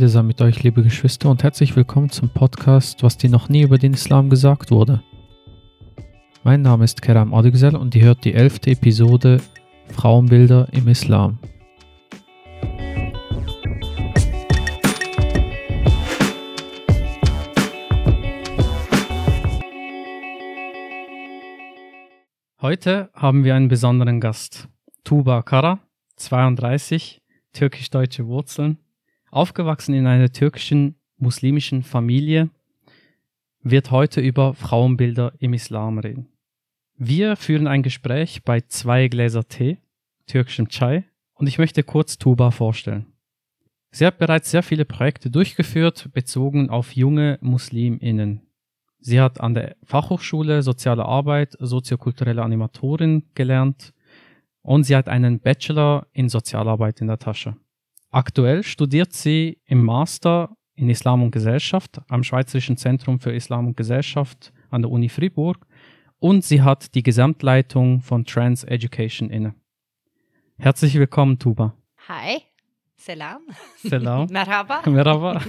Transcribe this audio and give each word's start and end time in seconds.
Friede 0.00 0.08
sei 0.08 0.22
mit 0.22 0.40
euch, 0.40 0.62
liebe 0.62 0.82
Geschwister, 0.82 1.28
und 1.28 1.42
herzlich 1.42 1.76
willkommen 1.76 2.08
zum 2.08 2.30
Podcast, 2.30 3.02
was 3.02 3.18
dir 3.18 3.28
noch 3.28 3.50
nie 3.50 3.60
über 3.60 3.76
den 3.76 3.92
Islam 3.92 4.30
gesagt 4.30 4.70
wurde. 4.70 5.02
Mein 6.42 6.62
Name 6.62 6.84
ist 6.84 7.02
Keram 7.02 7.34
Adigzel 7.34 7.76
und 7.76 7.94
ihr 7.94 8.04
hört 8.04 8.24
die 8.24 8.32
elfte 8.32 8.70
Episode 8.70 9.42
Frauenbilder 9.88 10.68
im 10.72 10.88
Islam. 10.88 11.38
Heute 22.62 23.10
haben 23.12 23.44
wir 23.44 23.54
einen 23.54 23.68
besonderen 23.68 24.18
Gast. 24.18 24.66
Tuba 25.04 25.42
Kara, 25.42 25.80
32, 26.16 27.20
türkisch-deutsche 27.52 28.26
Wurzeln, 28.26 28.78
aufgewachsen 29.30 29.94
in 29.94 30.06
einer 30.06 30.32
türkischen 30.32 30.96
muslimischen 31.16 31.82
Familie, 31.82 32.50
wird 33.62 33.90
heute 33.90 34.20
über 34.20 34.54
Frauenbilder 34.54 35.34
im 35.38 35.52
Islam 35.52 35.98
reden. 35.98 36.28
Wir 36.96 37.36
führen 37.36 37.66
ein 37.66 37.82
Gespräch 37.82 38.42
bei 38.44 38.60
zwei 38.60 39.08
Gläser 39.08 39.46
Tee, 39.48 39.78
türkischem 40.26 40.68
Chai, 40.68 41.04
und 41.34 41.46
ich 41.46 41.58
möchte 41.58 41.82
kurz 41.82 42.18
Tuba 42.18 42.50
vorstellen. 42.50 43.06
Sie 43.90 44.06
hat 44.06 44.18
bereits 44.18 44.50
sehr 44.50 44.62
viele 44.62 44.84
Projekte 44.84 45.30
durchgeführt, 45.30 46.10
bezogen 46.12 46.70
auf 46.70 46.94
junge 46.94 47.38
Musliminnen. 47.40 48.42
Sie 49.00 49.20
hat 49.20 49.40
an 49.40 49.54
der 49.54 49.76
Fachhochschule 49.82 50.62
Soziale 50.62 51.04
Arbeit, 51.04 51.56
soziokulturelle 51.58 52.42
Animatorin 52.42 53.24
gelernt 53.34 53.94
und 54.62 54.84
sie 54.84 54.94
hat 54.94 55.08
einen 55.08 55.40
Bachelor 55.40 56.06
in 56.12 56.28
Sozialarbeit 56.28 57.00
in 57.00 57.06
der 57.06 57.18
Tasche. 57.18 57.56
Aktuell 58.12 58.64
studiert 58.64 59.12
sie 59.12 59.58
im 59.66 59.84
Master 59.84 60.56
in 60.74 60.90
Islam 60.90 61.22
und 61.22 61.30
Gesellschaft 61.30 62.00
am 62.08 62.24
Schweizerischen 62.24 62.76
Zentrum 62.76 63.20
für 63.20 63.32
Islam 63.32 63.68
und 63.68 63.76
Gesellschaft 63.76 64.52
an 64.70 64.82
der 64.82 64.90
Uni 64.90 65.08
Fribourg 65.08 65.64
und 66.18 66.44
sie 66.44 66.62
hat 66.62 66.94
die 66.96 67.04
Gesamtleitung 67.04 68.00
von 68.00 68.24
Trans 68.24 68.64
Education 68.64 69.30
inne. 69.30 69.54
Herzlich 70.58 70.94
willkommen, 70.94 71.38
Tuba. 71.38 71.74
Hi. 72.08 72.42
Salam. 72.96 73.42
Salam. 73.76 74.26
Merhaba. 74.30 74.82
Merhaba. 74.90 75.40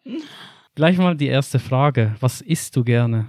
Gleich 0.74 0.98
mal 0.98 1.16
die 1.16 1.28
erste 1.28 1.60
Frage. 1.60 2.16
Was 2.18 2.40
isst 2.40 2.74
du 2.74 2.82
gerne? 2.82 3.28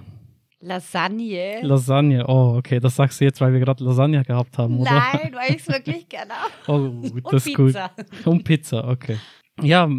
Lasagne. 0.64 1.60
Lasagne. 1.62 2.26
Oh, 2.28 2.56
okay. 2.58 2.80
Das 2.80 2.96
sagst 2.96 3.20
du 3.20 3.26
jetzt, 3.26 3.42
weil 3.42 3.52
wir 3.52 3.60
gerade 3.60 3.84
Lasagne 3.84 4.24
gehabt 4.24 4.58
haben, 4.58 4.80
oder? 4.80 4.92
Nein, 4.92 5.34
weil 5.34 5.52
ich 5.52 5.62
es 5.62 5.68
wirklich 5.68 6.08
gerne 6.08 6.34
habe. 6.34 6.54
Oh, 6.68 7.30
das 7.32 7.46
ist 7.46 7.56
gut. 7.56 7.74
Pizza. 7.74 7.92
Und 8.26 8.44
Pizza, 8.44 8.88
okay. 8.88 9.18
Ja, 9.62 9.90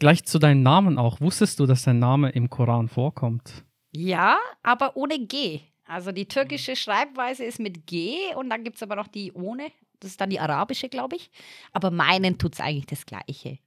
gleich 0.00 0.24
zu 0.24 0.38
deinem 0.40 0.62
Namen 0.62 0.98
auch. 0.98 1.20
Wusstest 1.20 1.60
du, 1.60 1.66
dass 1.66 1.84
dein 1.84 2.00
Name 2.00 2.30
im 2.30 2.50
Koran 2.50 2.88
vorkommt? 2.88 3.64
Ja, 3.92 4.38
aber 4.62 4.96
ohne 4.96 5.20
G. 5.20 5.60
Also 5.86 6.10
die 6.10 6.26
türkische 6.26 6.74
Schreibweise 6.74 7.44
ist 7.44 7.60
mit 7.60 7.86
G 7.86 8.16
und 8.36 8.50
dann 8.50 8.64
gibt 8.64 8.76
es 8.76 8.82
aber 8.82 8.96
noch 8.96 9.06
die 9.06 9.32
ohne. 9.32 9.68
Das 10.00 10.10
ist 10.10 10.20
dann 10.20 10.30
die 10.30 10.40
arabische, 10.40 10.88
glaube 10.88 11.16
ich. 11.16 11.30
Aber 11.72 11.90
meinen 11.90 12.38
tut 12.38 12.54
es 12.54 12.60
eigentlich 12.60 12.86
das 12.86 13.06
Gleiche. 13.06 13.58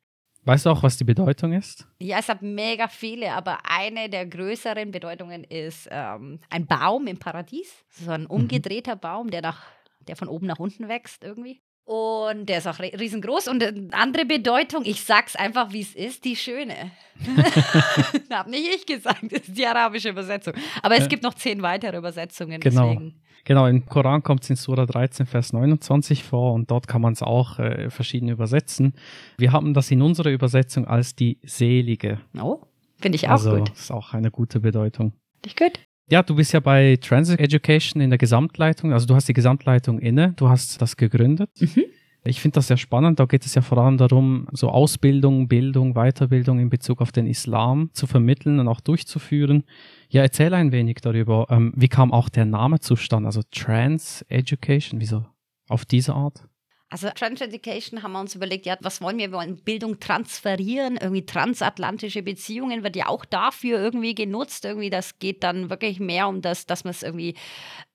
Weißt 0.44 0.66
du 0.66 0.72
auch, 0.72 0.81
was 0.81 0.97
die 0.97 1.03
Bedeutung 1.03 1.53
ist? 1.53 1.88
Ja, 2.00 2.17
es 2.17 2.28
hat 2.28 2.42
mega 2.42 2.88
viele, 2.88 3.31
aber 3.34 3.59
eine 3.64 4.09
der 4.09 4.25
größeren 4.25 4.89
Bedeutungen 4.89 5.44
ist 5.44 5.88
ähm, 5.92 6.39
ein 6.50 6.66
Baum 6.66 7.06
im 7.06 7.20
Paradies. 7.20 7.72
So 7.89 8.09
ein 8.09 8.25
umgedrehter 8.25 8.95
Baum, 8.95 9.30
der, 9.30 9.42
nach, 9.42 9.67
der 10.08 10.16
von 10.16 10.28
oben 10.28 10.47
nach 10.47 10.58
unten 10.58 10.88
wächst 10.88 11.23
irgendwie. 11.23 11.62
Und 11.84 12.46
der 12.48 12.60
ist 12.60 12.68
auch 12.68 12.78
ri- 12.80 12.98
riesengroß. 12.98 13.48
Und 13.48 13.64
eine 13.64 13.88
andere 13.92 14.26
Bedeutung, 14.26 14.84
ich 14.86 15.04
sag's 15.04 15.36
einfach, 15.36 15.74
wie 15.74 15.82
es 15.82 15.94
ist, 15.96 16.24
die 16.26 16.36
Schöne. 16.36 16.76
Hab 18.30 18.47
nicht 18.47 18.68
ich 18.75 18.86
gesagt, 18.86 19.24
das 19.24 19.42
ist 19.47 19.58
die 19.58 19.66
arabische 19.66 20.09
Übersetzung. 20.09 20.53
Aber 20.84 20.96
es 20.97 21.09
gibt 21.09 21.24
noch 21.24 21.34
zehn 21.34 21.62
weitere 21.62 21.97
Übersetzungen. 21.97 22.59
Genau. 22.62 22.90
Deswegen. 22.94 23.22
Genau, 23.44 23.66
im 23.66 23.86
Koran 23.88 24.22
kommt 24.22 24.44
es 24.44 24.52
in 24.52 24.56
Surah 24.56 24.86
13, 24.86 25.25
Vers 25.25 25.52
29 25.52 26.24
vor 26.24 26.53
und 26.53 26.69
dort 26.69 26.88
kann 26.88 27.02
man 27.02 27.14
es 27.14 27.24
auch 27.24 27.58
äh, 27.58 27.90
verschieden 27.90 28.30
übersetzen. 28.30 28.94
Wir 29.40 29.52
haben 29.52 29.74
das 29.74 29.90
in 29.90 30.03
unserer 30.03 30.30
Übersetzung 30.30 30.86
als 30.86 31.16
die 31.16 31.40
Selige. 31.42 32.22
Oh, 32.40 32.59
finde 33.00 33.16
ich 33.16 33.25
auch 33.28 33.31
also 33.31 33.58
gut. 33.58 33.72
ist 33.72 33.92
auch 33.92 34.13
eine 34.13 34.30
gute 34.30 34.59
Bedeutung. 34.59 35.13
Finde 35.42 35.48
ich 35.48 35.56
gut. 35.56 35.80
Ja, 36.12 36.22
du 36.22 36.36
bist 36.36 36.52
ja 36.52 36.60
bei 36.60 36.98
Transit 36.98 37.40
Education 37.40 38.02
in 38.02 38.10
der 38.10 38.20
Gesamtleitung, 38.20 38.92
also 38.92 39.08
du 39.08 39.16
hast 39.16 39.30
die 39.30 39.34
Gesamtleitung 39.34 39.98
inne, 39.98 40.34
du 40.36 40.50
hast 40.50 40.82
das 40.82 40.98
gegründet. 40.98 41.50
Mhm. 41.58 41.86
Ich 42.26 42.42
finde 42.42 42.56
das 42.56 42.68
sehr 42.68 42.76
spannend, 42.76 43.22
da 43.22 43.26
geht 43.26 43.46
es 43.46 43.56
ja 43.56 43.62
vor 43.62 43.78
allem 43.78 43.98
darum, 43.98 44.46
so 44.52 44.68
Ausbildung, 44.68 45.48
Bildung, 45.48 45.94
Weiterbildung 45.94 46.60
in 46.60 46.70
Bezug 46.70 47.00
auf 47.00 47.14
den 47.14 47.28
Islam 47.28 47.92
zu 47.94 48.08
vermitteln 48.08 48.60
und 48.60 48.68
auch 48.68 48.82
durchzuführen. 48.82 49.64
Ja, 50.10 50.22
erzähl 50.22 50.54
ein 50.54 50.74
wenig 50.74 50.98
darüber. 51.02 51.48
Ähm, 51.50 51.72
wie 51.78 51.88
kam 51.88 52.12
auch 52.12 52.28
der 52.28 52.44
Name 52.44 52.82
zustande? 52.82 53.28
Also 53.28 53.42
Trans 53.50 54.26
Education, 54.28 55.00
wieso 55.00 55.26
auf 55.70 55.86
diese 55.86 56.14
Art? 56.14 56.44
Also 56.91 57.09
Trans 57.16 57.40
Education 57.40 58.03
haben 58.03 58.12
wir 58.12 58.19
uns 58.19 58.35
überlegt, 58.35 58.66
ja, 58.66 58.75
was 58.81 59.02
wollen 59.02 59.18
wir? 59.18 59.31
Wir 59.31 59.38
wollen 59.38 59.56
Bildung 59.56 60.02
transferieren, 60.02 60.97
irgendwie 60.97 61.25
transatlantische 61.25 62.22
Beziehungen 62.22 62.84
wird 62.84 62.97
ja 62.97 63.07
auch 63.07 63.24
dafür 63.24 63.79
irgendwie 63.79 64.13
genutzt. 64.13 64.66
Irgendwie, 64.66 64.90
das 64.90 65.18
geht 65.18 65.41
dann 65.44 65.69
wirklich 65.69 66.01
mehr 66.01 66.28
um 66.28 66.41
das, 66.41 66.66
dass 66.66 66.84
man 66.84 66.91
es 66.91 67.01
irgendwie 67.01 67.35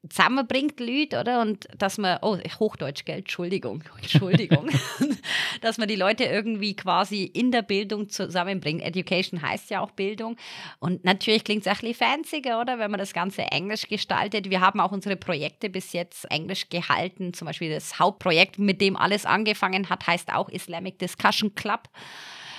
zusammenbringt, 0.09 0.81
Lüd, 0.81 1.15
oder? 1.15 1.41
Und 1.41 1.69
dass 1.77 1.99
man, 1.99 2.19
oh, 2.23 2.39
Hochdeutsch, 2.59 3.05
gell? 3.05 3.19
Entschuldigung, 3.19 3.85
Entschuldigung. 4.03 4.69
dass 5.61 5.79
man 5.79 5.89
die 5.89 5.97
Leute 5.97 6.25
irgendwie 6.25 6.75
quasi 6.75 7.25
in 7.25 7.51
der 7.53 7.63
Bildung 7.63 8.09
zusammenbringt. 8.09 8.83
Education 8.83 9.43
heißt 9.43 9.71
ja 9.71 9.81
auch 9.81 9.91
Bildung. 9.93 10.37
Und 10.79 11.05
natürlich 11.05 11.45
klingt 11.45 11.67
es 11.67 11.69
ein 11.69 11.79
bisschen 11.79 11.95
fancier, 11.95 12.59
oder? 12.61 12.79
Wenn 12.79 12.91
man 12.91 12.99
das 12.99 13.13
Ganze 13.13 13.43
englisch 13.43 13.89
gestaltet. 13.89 14.51
Wir 14.51 14.61
haben 14.61 14.81
auch 14.81 14.93
unsere 14.93 15.17
Projekte 15.17 15.71
bis 15.71 15.93
jetzt 15.93 16.31
englisch 16.31 16.69
gehalten. 16.69 17.35
Zum 17.35 17.47
Beispiel 17.47 17.71
das 17.71 17.99
Hauptprojekt, 17.99 18.59
mit 18.59 18.81
dem 18.81 18.97
alles 18.97 19.27
angefangen 19.27 19.89
hat, 19.89 20.07
heißt 20.07 20.33
auch 20.33 20.49
Islamic 20.49 20.99
Discussion 20.99 21.55
Club. 21.55 21.89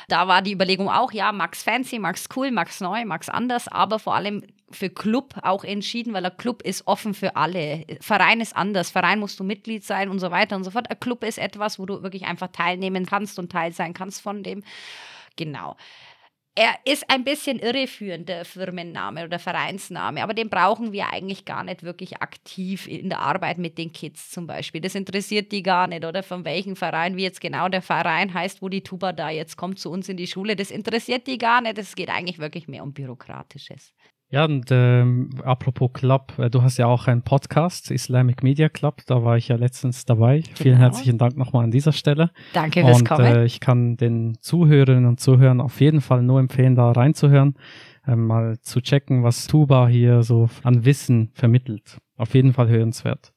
Da 0.07 0.27
war 0.27 0.41
die 0.41 0.53
Überlegung 0.53 0.89
auch, 0.89 1.11
ja, 1.11 1.33
Max 1.33 1.63
fancy, 1.63 1.99
Max 1.99 2.29
cool, 2.35 2.51
Max 2.51 2.79
neu, 2.79 3.03
Max 3.03 3.27
anders, 3.27 3.67
aber 3.67 3.99
vor 3.99 4.15
allem 4.15 4.41
für 4.71 4.89
Club 4.89 5.35
auch 5.43 5.63
entschieden, 5.63 6.13
weil 6.13 6.25
ein 6.25 6.37
Club 6.37 6.61
ist 6.61 6.87
offen 6.87 7.13
für 7.13 7.35
alle. 7.35 7.85
Verein 8.01 8.41
ist 8.41 8.55
anders. 8.55 8.89
Verein 8.89 9.19
musst 9.19 9.39
du 9.39 9.43
Mitglied 9.43 9.83
sein 9.83 10.09
und 10.09 10.19
so 10.19 10.31
weiter 10.31 10.55
und 10.55 10.63
so 10.63 10.71
fort. 10.71 10.89
Ein 10.89 10.99
Club 10.99 11.23
ist 11.23 11.37
etwas, 11.37 11.79
wo 11.79 11.85
du 11.85 12.03
wirklich 12.03 12.25
einfach 12.25 12.49
teilnehmen 12.49 13.05
kannst 13.05 13.39
und 13.39 13.51
Teil 13.51 13.71
sein 13.73 13.93
kannst 13.93 14.21
von 14.21 14.43
dem. 14.43 14.63
Genau. 15.37 15.77
Er 16.59 16.73
ist 16.85 17.07
ein 17.11 17.23
bisschen 17.23 17.59
irreführend, 17.59 18.27
der 18.27 18.43
Firmenname 18.43 19.25
oder 19.25 19.37
Vereinsname, 19.37 20.23
aber 20.23 20.33
den 20.33 20.49
brauchen 20.49 20.91
wir 20.91 21.13
eigentlich 21.13 21.45
gar 21.45 21.63
nicht 21.63 21.83
wirklich 21.83 22.23
aktiv 22.23 22.87
in 22.87 23.09
der 23.09 23.19
Arbeit 23.19 23.59
mit 23.59 23.77
den 23.77 23.91
Kids 23.91 24.31
zum 24.31 24.47
Beispiel. 24.47 24.81
Das 24.81 24.95
interessiert 24.95 25.51
die 25.51 25.61
gar 25.61 25.85
nicht, 25.85 26.03
oder 26.03 26.23
von 26.23 26.45
welchem 26.45 26.75
Verein, 26.75 27.15
wie 27.15 27.21
jetzt 27.21 27.41
genau 27.41 27.69
der 27.69 27.83
Verein 27.83 28.33
heißt, 28.33 28.63
wo 28.63 28.69
die 28.69 28.81
Tuba 28.81 29.13
da 29.13 29.29
jetzt 29.29 29.55
kommt 29.55 29.77
zu 29.77 29.91
uns 29.91 30.09
in 30.09 30.17
die 30.17 30.25
Schule. 30.25 30.55
Das 30.55 30.71
interessiert 30.71 31.27
die 31.27 31.37
gar 31.37 31.61
nicht. 31.61 31.77
Es 31.77 31.95
geht 31.95 32.09
eigentlich 32.09 32.39
wirklich 32.39 32.67
mehr 32.67 32.81
um 32.81 32.91
Bürokratisches. 32.91 33.93
Ja, 34.29 34.43
und 34.43 34.65
ähm, 34.71 35.29
apropos 35.43 35.91
Club, 35.93 36.33
äh, 36.37 36.49
du 36.49 36.61
hast 36.61 36.77
ja 36.77 36.85
auch 36.87 37.07
einen 37.07 37.21
Podcast, 37.21 37.91
Islamic 37.91 38.43
Media 38.43 38.67
Club, 38.67 39.01
da 39.05 39.23
war 39.23 39.37
ich 39.37 39.47
ja 39.47 39.55
letztens 39.55 40.03
dabei. 40.03 40.43
Vielen 40.55 40.75
Genau. 40.75 40.85
herzlichen 40.87 41.17
Dank 41.17 41.37
nochmal 41.37 41.63
an 41.63 41.71
dieser 41.71 41.93
Stelle. 41.93 42.31
Danke 42.53 42.81
fürs 42.81 42.99
Und 42.99 43.07
Kommen. 43.07 43.25
äh, 43.25 43.45
ich 43.45 43.61
kann 43.61 43.95
den 43.95 44.37
Zuhörerinnen 44.41 45.05
und 45.05 45.21
Zuhörern 45.21 45.61
auf 45.61 45.79
jeden 45.79 46.01
Fall 46.01 46.23
nur 46.23 46.41
empfehlen, 46.41 46.75
da 46.75 46.91
reinzuhören, 46.91 47.55
äh, 48.05 48.17
mal 48.17 48.59
zu 48.59 48.81
checken, 48.81 49.23
was 49.23 49.47
Tuba 49.47 49.87
hier 49.87 50.23
so 50.23 50.49
an 50.63 50.83
Wissen 50.83 51.31
vermittelt. 51.33 51.97
Auf 52.17 52.33
jeden 52.33 52.51
Fall 52.51 52.67
hörenswert. 52.67 53.31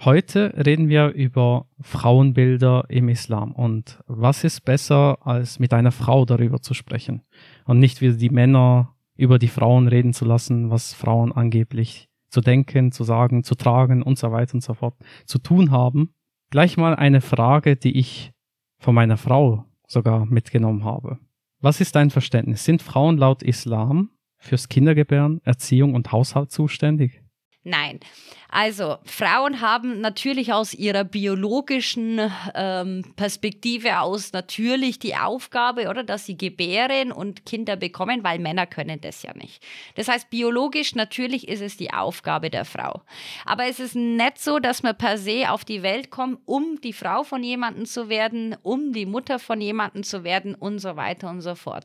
Heute 0.00 0.52
reden 0.66 0.88
wir 0.88 1.10
über 1.10 1.66
Frauenbilder 1.80 2.86
im 2.88 3.08
Islam 3.08 3.52
und 3.52 4.00
was 4.08 4.42
ist 4.42 4.64
besser, 4.64 5.18
als 5.24 5.60
mit 5.60 5.72
einer 5.72 5.92
Frau 5.92 6.24
darüber 6.24 6.60
zu 6.60 6.74
sprechen 6.74 7.22
und 7.66 7.78
nicht 7.78 8.00
wie 8.00 8.16
die 8.16 8.30
Männer 8.30 8.96
über 9.22 9.38
die 9.38 9.48
Frauen 9.48 9.86
reden 9.86 10.12
zu 10.12 10.24
lassen, 10.24 10.70
was 10.70 10.94
Frauen 10.94 11.30
angeblich 11.30 12.08
zu 12.28 12.40
denken, 12.40 12.90
zu 12.90 13.04
sagen, 13.04 13.44
zu 13.44 13.54
tragen 13.54 14.02
und 14.02 14.18
so 14.18 14.32
weiter 14.32 14.54
und 14.54 14.62
so 14.62 14.74
fort 14.74 14.96
zu 15.26 15.38
tun 15.38 15.70
haben. 15.70 16.12
Gleich 16.50 16.76
mal 16.76 16.96
eine 16.96 17.20
Frage, 17.20 17.76
die 17.76 17.96
ich 17.96 18.32
von 18.80 18.96
meiner 18.96 19.16
Frau 19.16 19.64
sogar 19.86 20.26
mitgenommen 20.26 20.84
habe. 20.84 21.18
Was 21.60 21.80
ist 21.80 21.94
dein 21.94 22.10
Verständnis? 22.10 22.64
Sind 22.64 22.82
Frauen 22.82 23.16
laut 23.16 23.44
Islam 23.44 24.10
fürs 24.38 24.68
Kindergebären, 24.68 25.40
Erziehung 25.44 25.94
und 25.94 26.10
Haushalt 26.10 26.50
zuständig? 26.50 27.21
Nein. 27.64 28.00
Also 28.48 28.98
Frauen 29.04 29.60
haben 29.60 30.00
natürlich 30.00 30.52
aus 30.52 30.74
ihrer 30.74 31.04
biologischen 31.04 32.20
ähm, 32.54 33.04
Perspektive 33.14 34.00
aus 34.00 34.32
natürlich 34.32 34.98
die 34.98 35.14
Aufgabe, 35.14 35.88
oder, 35.88 36.02
dass 36.02 36.26
sie 36.26 36.36
gebären 36.36 37.12
und 37.12 37.46
Kinder 37.46 37.76
bekommen, 37.76 38.24
weil 38.24 38.40
Männer 38.40 38.66
können 38.66 39.00
das 39.00 39.22
ja 39.22 39.32
nicht. 39.34 39.64
Das 39.94 40.08
heißt, 40.08 40.28
biologisch 40.28 40.96
natürlich 40.96 41.46
ist 41.46 41.62
es 41.62 41.76
die 41.76 41.92
Aufgabe 41.92 42.50
der 42.50 42.64
Frau. 42.64 43.02
Aber 43.46 43.66
es 43.66 43.78
ist 43.78 43.94
nicht 43.94 44.38
so, 44.38 44.58
dass 44.58 44.82
man 44.82 44.98
per 44.98 45.16
se 45.16 45.48
auf 45.48 45.64
die 45.64 45.82
Welt 45.84 46.10
kommt, 46.10 46.40
um 46.44 46.80
die 46.80 46.92
Frau 46.92 47.22
von 47.22 47.44
jemandem 47.44 47.86
zu 47.86 48.08
werden, 48.08 48.56
um 48.62 48.92
die 48.92 49.06
Mutter 49.06 49.38
von 49.38 49.60
jemandem 49.60 50.02
zu 50.02 50.24
werden 50.24 50.56
und 50.56 50.80
so 50.80 50.96
weiter 50.96 51.30
und 51.30 51.42
so 51.42 51.54
fort. 51.54 51.84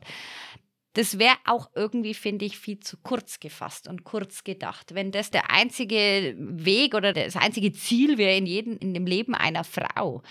Das 0.98 1.20
wäre 1.20 1.36
auch 1.44 1.70
irgendwie, 1.76 2.12
finde 2.12 2.44
ich, 2.44 2.58
viel 2.58 2.80
zu 2.80 2.96
kurz 2.96 3.38
gefasst 3.38 3.86
und 3.86 4.02
kurz 4.02 4.42
gedacht. 4.42 4.96
Wenn 4.96 5.12
das 5.12 5.30
der 5.30 5.48
einzige 5.48 6.34
Weg 6.36 6.96
oder 6.96 7.12
das 7.12 7.36
einzige 7.36 7.72
Ziel 7.72 8.18
wäre 8.18 8.36
in, 8.36 8.46
in 8.46 8.94
dem 8.94 9.06
Leben 9.06 9.32
einer 9.36 9.62
Frau. 9.62 10.24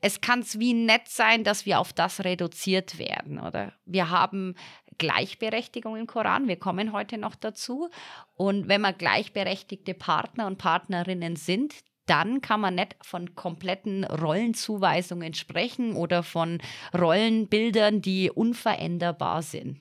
Es 0.00 0.22
kann 0.22 0.40
es 0.40 0.58
wie 0.58 0.72
nett 0.72 1.06
sein, 1.08 1.44
dass 1.44 1.66
wir 1.66 1.78
auf 1.80 1.92
das 1.92 2.24
reduziert 2.24 2.98
werden, 2.98 3.38
oder? 3.38 3.74
Wir 3.84 4.08
haben 4.08 4.54
Gleichberechtigung 4.96 5.96
im 5.96 6.06
Koran, 6.06 6.48
wir 6.48 6.56
kommen 6.56 6.92
heute 6.92 7.18
noch 7.18 7.34
dazu. 7.34 7.90
Und 8.36 8.68
wenn 8.68 8.80
wir 8.80 8.94
gleichberechtigte 8.94 9.92
Partner 9.92 10.46
und 10.46 10.56
Partnerinnen 10.56 11.36
sind, 11.36 11.74
dann 12.06 12.40
kann 12.40 12.60
man 12.60 12.76
nicht 12.76 12.96
von 13.02 13.34
kompletten 13.34 14.04
Rollenzuweisungen 14.04 15.34
sprechen 15.34 15.94
oder 15.94 16.22
von 16.22 16.58
Rollenbildern, 16.96 18.00
die 18.00 18.30
unveränderbar 18.30 19.42
sind. 19.42 19.80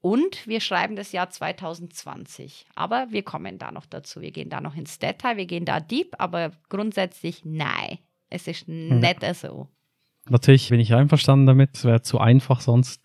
Und 0.00 0.46
wir 0.46 0.60
schreiben 0.60 0.96
das 0.96 1.12
Jahr 1.12 1.30
2020. 1.30 2.66
Aber 2.74 3.06
wir 3.10 3.22
kommen 3.22 3.58
da 3.58 3.72
noch 3.72 3.86
dazu. 3.86 4.20
Wir 4.20 4.32
gehen 4.32 4.50
da 4.50 4.60
noch 4.60 4.76
ins 4.76 4.98
Detail, 4.98 5.36
wir 5.36 5.46
gehen 5.46 5.64
da 5.64 5.80
deep, 5.80 6.14
aber 6.18 6.52
grundsätzlich 6.68 7.42
nein. 7.44 7.98
Es 8.28 8.46
ist 8.46 8.68
nicht 8.68 9.22
ja. 9.22 9.34
so. 9.34 9.68
Natürlich 10.28 10.68
bin 10.68 10.80
ich 10.80 10.94
einverstanden 10.94 11.46
damit, 11.46 11.70
es 11.74 11.84
wäre 11.84 12.02
zu 12.02 12.18
einfach 12.18 12.60
sonst. 12.60 13.02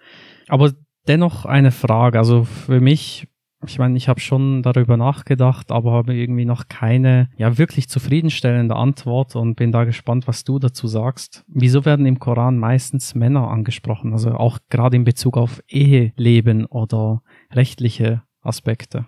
Aber 0.47 0.73
dennoch 1.07 1.45
eine 1.45 1.71
Frage. 1.71 2.17
Also 2.17 2.43
für 2.43 2.79
mich 2.79 3.27
ich 3.65 3.77
meine, 3.77 3.97
ich 3.97 4.07
habe 4.07 4.19
schon 4.19 4.63
darüber 4.63 4.95
nachgedacht, 4.95 5.71
aber 5.71 5.91
habe 5.91 6.15
irgendwie 6.15 6.45
noch 6.45 6.67
keine 6.69 7.29
ja 7.37 7.57
wirklich 7.57 7.89
zufriedenstellende 7.89 8.75
Antwort 8.75 9.35
und 9.35 9.55
bin 9.55 9.71
da 9.71 9.83
gespannt, 9.83 10.27
was 10.27 10.43
du 10.43 10.59
dazu 10.59 10.87
sagst. 10.87 11.43
Wieso 11.47 11.85
werden 11.85 12.05
im 12.05 12.19
Koran 12.19 12.57
meistens 12.57 13.15
Männer 13.15 13.49
angesprochen? 13.49 14.13
Also 14.13 14.31
auch 14.31 14.59
gerade 14.69 14.95
in 14.95 15.03
Bezug 15.03 15.37
auf 15.37 15.61
Eheleben 15.67 16.65
oder 16.65 17.21
rechtliche 17.51 18.23
Aspekte. 18.41 19.05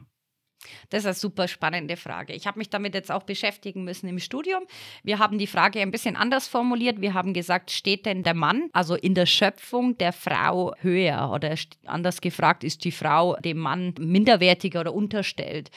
Das 0.89 0.99
ist 1.01 1.05
eine 1.05 1.13
super 1.13 1.47
spannende 1.47 1.97
Frage. 1.97 2.33
Ich 2.33 2.47
habe 2.47 2.59
mich 2.59 2.69
damit 2.69 2.93
jetzt 2.93 3.11
auch 3.11 3.23
beschäftigen 3.23 3.83
müssen 3.83 4.07
im 4.07 4.19
Studium. 4.19 4.63
Wir 5.03 5.19
haben 5.19 5.37
die 5.37 5.47
Frage 5.47 5.79
ein 5.79 5.91
bisschen 5.91 6.15
anders 6.15 6.47
formuliert. 6.47 7.01
Wir 7.01 7.13
haben 7.13 7.33
gesagt, 7.33 7.71
steht 7.71 8.05
denn 8.05 8.23
der 8.23 8.33
Mann, 8.33 8.69
also 8.73 8.95
in 8.95 9.15
der 9.15 9.25
Schöpfung 9.25 9.97
der 9.97 10.13
Frau 10.13 10.73
höher? 10.81 11.31
Oder 11.33 11.55
anders 11.85 12.21
gefragt, 12.21 12.63
ist 12.63 12.83
die 12.83 12.91
Frau 12.91 13.35
dem 13.37 13.57
Mann 13.57 13.93
minderwertiger 13.99 14.81
oder 14.81 14.93
unterstellt? 14.93 15.71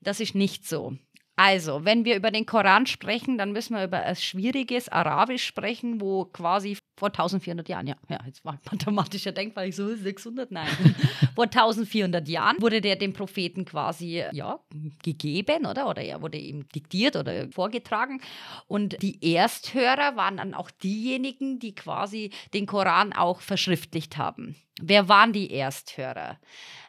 Das 0.00 0.20
ist 0.20 0.34
nicht 0.34 0.66
so. 0.66 0.96
Also, 1.38 1.84
wenn 1.84 2.04
wir 2.04 2.16
über 2.16 2.32
den 2.32 2.46
Koran 2.46 2.86
sprechen, 2.86 3.38
dann 3.38 3.52
müssen 3.52 3.76
wir 3.76 3.84
über 3.84 4.02
ein 4.02 4.16
schwieriges 4.16 4.88
Arabisch 4.88 5.46
sprechen, 5.46 6.00
wo 6.00 6.24
quasi 6.24 6.76
vor 6.98 7.10
1400 7.10 7.68
Jahren, 7.68 7.86
ja, 7.86 7.94
ja 8.08 8.18
jetzt 8.26 8.44
war 8.44 8.58
mathematischer 8.68 9.30
Denkbar, 9.30 9.66
ich 9.66 9.76
so 9.76 9.94
600, 9.94 10.50
nein, 10.50 10.66
vor 11.36 11.44
1400 11.44 12.26
Jahren 12.28 12.60
wurde 12.60 12.80
der 12.80 12.96
dem 12.96 13.12
Propheten 13.12 13.64
quasi, 13.64 14.24
ja, 14.32 14.58
gegeben, 15.04 15.64
oder? 15.64 15.88
Oder 15.88 16.02
er 16.02 16.20
wurde 16.22 16.38
ihm 16.38 16.68
diktiert 16.70 17.14
oder 17.14 17.48
vorgetragen. 17.52 18.20
Und 18.66 19.00
die 19.00 19.20
Ersthörer 19.32 20.16
waren 20.16 20.38
dann 20.38 20.54
auch 20.54 20.72
diejenigen, 20.72 21.60
die 21.60 21.76
quasi 21.76 22.32
den 22.52 22.66
Koran 22.66 23.12
auch 23.12 23.42
verschriftlicht 23.42 24.16
haben. 24.16 24.56
Wer 24.80 25.08
waren 25.08 25.32
die 25.32 25.52
Ersthörer? 25.52 26.40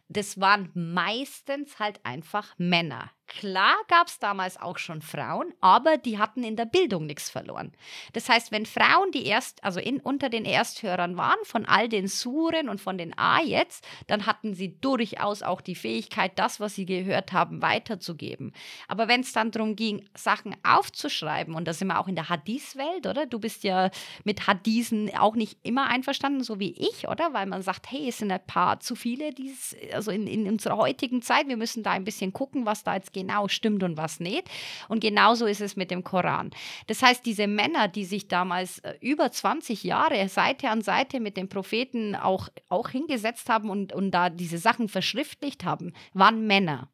Das 0.08 0.40
waren 0.40 0.72
meistens 0.74 1.78
halt 1.78 2.04
einfach 2.04 2.58
Männer. 2.58 3.12
Klar 3.30 3.76
gab 3.88 4.08
es 4.08 4.18
damals 4.18 4.60
auch 4.60 4.80
schon 4.80 5.04
Frauen, 5.04 5.54
aber 5.62 5.98
die 5.98 6.18
hatten 6.18 6.44
in 6.44 6.56
der 6.56 6.66
Bildung 6.66 7.06
nichts 7.06 7.30
verloren. 7.30 7.72
Das 8.14 8.28
heißt, 8.28 8.52
wenn 8.52 8.66
Frauen 8.66 9.12
die 9.12 9.28
erst, 9.28 9.64
also 9.64 9.80
in, 9.80 10.00
unter 10.00 10.30
den 10.30 10.46
Ersthörern 10.46 11.16
waren, 11.16 11.38
von 11.44 11.68
all 11.68 11.88
den 11.88 12.08
Suren 12.08 12.70
und 12.70 12.82
von 12.82 12.98
den 12.98 13.16
Ayets, 13.18 13.82
dann 14.08 14.26
hatten 14.26 14.56
sie 14.56 14.80
durchaus 14.82 15.44
auch 15.44 15.62
die 15.62 15.76
Fähigkeit, 15.76 16.40
das, 16.40 16.60
was 16.60 16.74
sie 16.74 16.88
gehört 16.88 17.32
haben, 17.32 17.62
weiterzugeben. 17.62 18.52
Aber 18.88 19.08
wenn 19.08 19.22
es 19.22 19.32
dann 19.32 19.52
darum 19.52 19.76
ging, 19.76 20.10
Sachen 20.16 20.56
aufzuschreiben, 20.64 21.54
und 21.54 21.68
da 21.68 21.74
sind 21.74 21.90
wir 21.90 22.00
auch 22.00 22.08
in 22.08 22.16
der 22.16 22.30
Hadith-Welt, 22.30 23.06
oder? 23.06 23.28
Du 23.28 23.38
bist 23.38 23.64
ja 23.64 23.92
mit 24.24 24.48
Hadithen 24.48 25.16
auch 25.16 25.36
nicht 25.36 25.60
immer 25.62 25.86
einverstanden, 25.86 26.44
so 26.44 26.60
wie 26.60 26.72
ich, 26.72 27.08
oder? 27.08 27.32
Weil 27.34 27.46
man 27.46 27.62
sagt, 27.62 27.92
hey, 27.92 28.10
es 28.10 28.18
sind 28.18 28.32
ein 28.32 28.46
paar 28.48 28.80
zu 28.80 28.96
viele, 28.96 29.32
dies, 29.34 29.76
also 29.94 30.10
in, 30.10 30.26
in 30.26 30.48
unserer 30.48 30.78
heutigen 30.78 31.22
Zeit, 31.22 31.48
wir 31.48 31.58
müssen 31.58 31.84
da 31.84 31.92
ein 31.92 32.06
bisschen 32.06 32.34
gucken, 32.34 32.66
was 32.66 32.84
da 32.84 32.96
jetzt 32.96 33.14
geht 33.14 33.19
genau 33.20 33.48
stimmt 33.48 33.84
und 33.84 33.98
was 33.98 34.20
nicht. 34.20 34.50
Und 34.88 35.02
genauso 35.02 35.46
ist 35.46 35.62
es 35.62 35.76
mit 35.76 35.92
dem 35.92 36.04
Koran. 36.04 36.52
Das 36.88 37.02
heißt, 37.02 37.26
diese 37.26 37.48
Männer, 37.48 37.88
die 37.88 38.06
sich 38.06 38.28
damals 38.28 38.80
äh, 38.80 38.96
über 39.02 39.32
20 39.32 39.84
Jahre 39.84 40.28
Seite 40.30 40.70
an 40.70 40.82
Seite 40.82 41.20
mit 41.20 41.38
dem 41.38 41.50
Propheten 41.50 42.16
auch, 42.16 42.50
auch 42.70 42.90
hingesetzt 42.90 43.50
haben 43.50 43.70
und, 43.70 43.94
und 43.94 44.12
da 44.12 44.30
diese 44.30 44.58
Sachen 44.58 44.90
verschriftlicht 44.90 45.64
haben, 45.64 45.94
waren 46.14 46.48
Männer. 46.48 46.90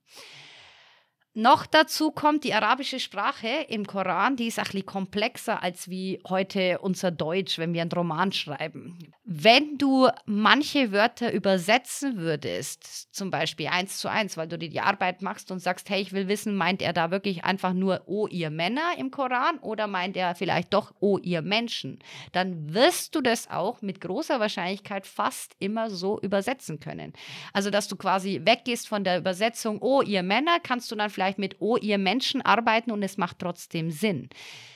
Noch 1.38 1.66
dazu 1.66 2.12
kommt 2.12 2.46
die 2.46 2.54
arabische 2.54 2.98
Sprache 2.98 3.66
im 3.68 3.86
Koran, 3.86 4.38
die 4.38 4.48
ist 4.48 4.58
ein 4.58 4.64
bisschen 4.64 4.86
komplexer 4.86 5.62
als 5.62 5.90
wie 5.90 6.22
heute 6.30 6.80
unser 6.80 7.12
Deutsch, 7.12 7.58
wenn 7.58 7.74
wir 7.74 7.82
einen 7.82 7.92
Roman 7.92 8.32
schreiben. 8.32 8.98
Wenn 9.26 9.78
du 9.78 10.08
manche 10.26 10.94
Wörter 10.94 11.34
übersetzen 11.34 12.16
würdest, 12.16 13.14
zum 13.14 13.32
Beispiel 13.32 13.68
eins 13.68 13.98
zu 13.98 14.08
eins, 14.08 14.38
weil 14.38 14.48
du 14.48 14.58
dir 14.58 14.70
die 14.70 14.80
Arbeit 14.80 15.22
machst 15.22 15.52
und 15.52 15.60
sagst, 15.60 15.90
hey, 15.90 16.02
ich 16.02 16.14
will 16.14 16.30
wissen, 16.30 16.56
meint 16.56 16.82
er 16.82 16.94
da 16.94 17.12
wirklich 17.12 17.44
einfach 17.44 17.74
nur, 17.74 18.04
oh, 18.06 18.28
ihr 18.28 18.50
Männer 18.50 18.94
im 18.98 19.12
Koran 19.12 19.58
oder 19.60 19.88
meint 19.88 20.16
er 20.16 20.36
vielleicht 20.36 20.74
doch, 20.74 20.94
oh, 21.02 21.18
ihr 21.18 21.42
Menschen, 21.42 22.00
dann 22.32 22.74
wirst 22.74 23.14
du 23.14 23.20
das 23.20 23.50
auch 23.50 23.82
mit 23.82 24.00
großer 24.00 24.40
Wahrscheinlichkeit 24.40 25.06
fast 25.06 25.54
immer 25.60 25.90
so 25.90 26.18
übersetzen 26.22 26.80
können. 26.80 27.12
Also, 27.52 27.72
dass 27.72 27.90
du 27.90 27.98
quasi 27.98 28.40
weggehst 28.46 28.88
von 28.88 29.04
der 29.04 29.18
Übersetzung, 29.18 29.82
oh, 29.82 30.02
ihr 30.02 30.24
Männer, 30.24 30.62
kannst 30.64 30.90
du 30.94 30.96
dann 30.96 31.10
vielleicht 31.10 31.25
vielleicht 31.26 31.40
mit 31.40 31.56
Oh, 31.60 31.78
ihr 31.78 31.98
Menschen 31.98 32.42
arbeiten 32.44 32.92
und 32.92 33.02
es 33.02 33.18
macht 33.18 33.40
trotzdem 33.40 33.90
Sinn. 33.90 34.30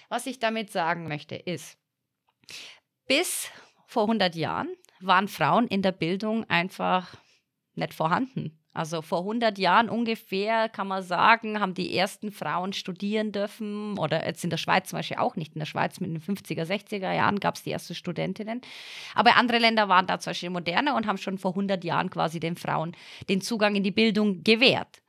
Was 0.09 0.25
ich 0.25 0.39
damit 0.39 0.71
sagen 0.71 1.07
möchte, 1.07 1.35
ist, 1.35 1.77
bis 3.07 3.49
vor 3.85 4.03
100 4.03 4.35
Jahren 4.35 4.69
waren 4.99 5.27
Frauen 5.27 5.67
in 5.67 5.81
der 5.81 5.91
Bildung 5.91 6.49
einfach 6.49 7.15
nicht 7.75 7.93
vorhanden. 7.93 8.55
Also 8.73 9.01
vor 9.01 9.19
100 9.19 9.57
Jahren 9.57 9.89
ungefähr, 9.89 10.69
kann 10.69 10.87
man 10.87 11.01
sagen, 11.01 11.59
haben 11.59 11.73
die 11.73 11.95
ersten 11.95 12.31
Frauen 12.31 12.71
studieren 12.73 13.31
dürfen. 13.31 13.97
Oder 13.97 14.25
jetzt 14.25 14.43
in 14.43 14.49
der 14.49 14.57
Schweiz 14.57 14.89
zum 14.89 14.97
Beispiel 14.97 15.17
auch 15.17 15.35
nicht. 15.35 15.53
In 15.53 15.59
der 15.59 15.65
Schweiz 15.65 15.99
mit 15.99 16.11
den 16.11 16.21
50er, 16.21 16.65
60er 16.65 17.13
Jahren 17.13 17.39
gab 17.39 17.55
es 17.55 17.63
die 17.63 17.71
ersten 17.71 17.95
Studentinnen. 17.95 18.61
Aber 19.15 19.37
andere 19.37 19.57
Länder 19.57 19.89
waren 19.89 20.07
da 20.07 20.19
zum 20.19 20.31
Beispiel 20.31 20.49
moderner 20.49 20.95
und 20.95 21.07
haben 21.07 21.17
schon 21.17 21.37
vor 21.37 21.51
100 21.51 21.83
Jahren 21.83 22.09
quasi 22.09 22.39
den 22.39 22.55
Frauen 22.55 22.95
den 23.27 23.41
Zugang 23.41 23.75
in 23.75 23.83
die 23.83 23.91
Bildung 23.91 24.43
gewährt. 24.43 25.01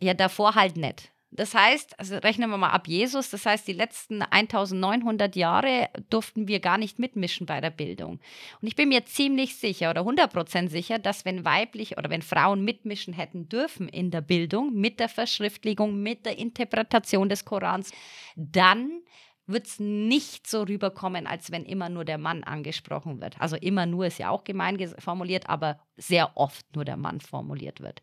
Ja, 0.00 0.14
davor 0.14 0.54
halt 0.54 0.76
nicht. 0.76 1.10
Das 1.32 1.54
heißt, 1.54 1.98
also 2.00 2.16
rechnen 2.16 2.50
wir 2.50 2.56
mal 2.56 2.70
ab 2.70 2.88
Jesus, 2.88 3.30
das 3.30 3.46
heißt, 3.46 3.68
die 3.68 3.72
letzten 3.72 4.20
1900 4.22 5.36
Jahre 5.36 5.88
durften 6.10 6.48
wir 6.48 6.58
gar 6.58 6.76
nicht 6.76 6.98
mitmischen 6.98 7.46
bei 7.46 7.60
der 7.60 7.70
Bildung. 7.70 8.18
Und 8.60 8.66
ich 8.66 8.74
bin 8.74 8.88
mir 8.88 9.04
ziemlich 9.04 9.54
sicher 9.54 9.90
oder 9.90 10.00
100% 10.00 10.68
sicher, 10.68 10.98
dass 10.98 11.24
wenn 11.24 11.44
weiblich 11.44 11.96
oder 11.96 12.10
wenn 12.10 12.22
Frauen 12.22 12.64
mitmischen 12.64 13.14
hätten 13.14 13.48
dürfen 13.48 13.88
in 13.88 14.10
der 14.10 14.22
Bildung, 14.22 14.74
mit 14.74 14.98
der 14.98 15.08
Verschriftlichung, 15.08 16.02
mit 16.02 16.26
der 16.26 16.36
Interpretation 16.36 17.28
des 17.28 17.44
Korans, 17.44 17.92
dann 18.34 19.02
wird 19.46 19.66
es 19.66 19.78
nicht 19.78 20.48
so 20.48 20.62
rüberkommen, 20.62 21.26
als 21.26 21.52
wenn 21.52 21.64
immer 21.64 21.88
nur 21.88 22.04
der 22.04 22.18
Mann 22.18 22.42
angesprochen 22.42 23.20
wird. 23.20 23.40
Also 23.40 23.56
immer 23.56 23.86
nur 23.86 24.06
ist 24.06 24.18
ja 24.18 24.30
auch 24.30 24.44
gemein 24.44 24.78
formuliert, 24.98 25.48
aber 25.48 25.80
sehr 26.00 26.36
oft 26.36 26.64
nur 26.74 26.84
der 26.84 26.96
Mann 26.96 27.20
formuliert 27.20 27.80
wird. 27.80 28.00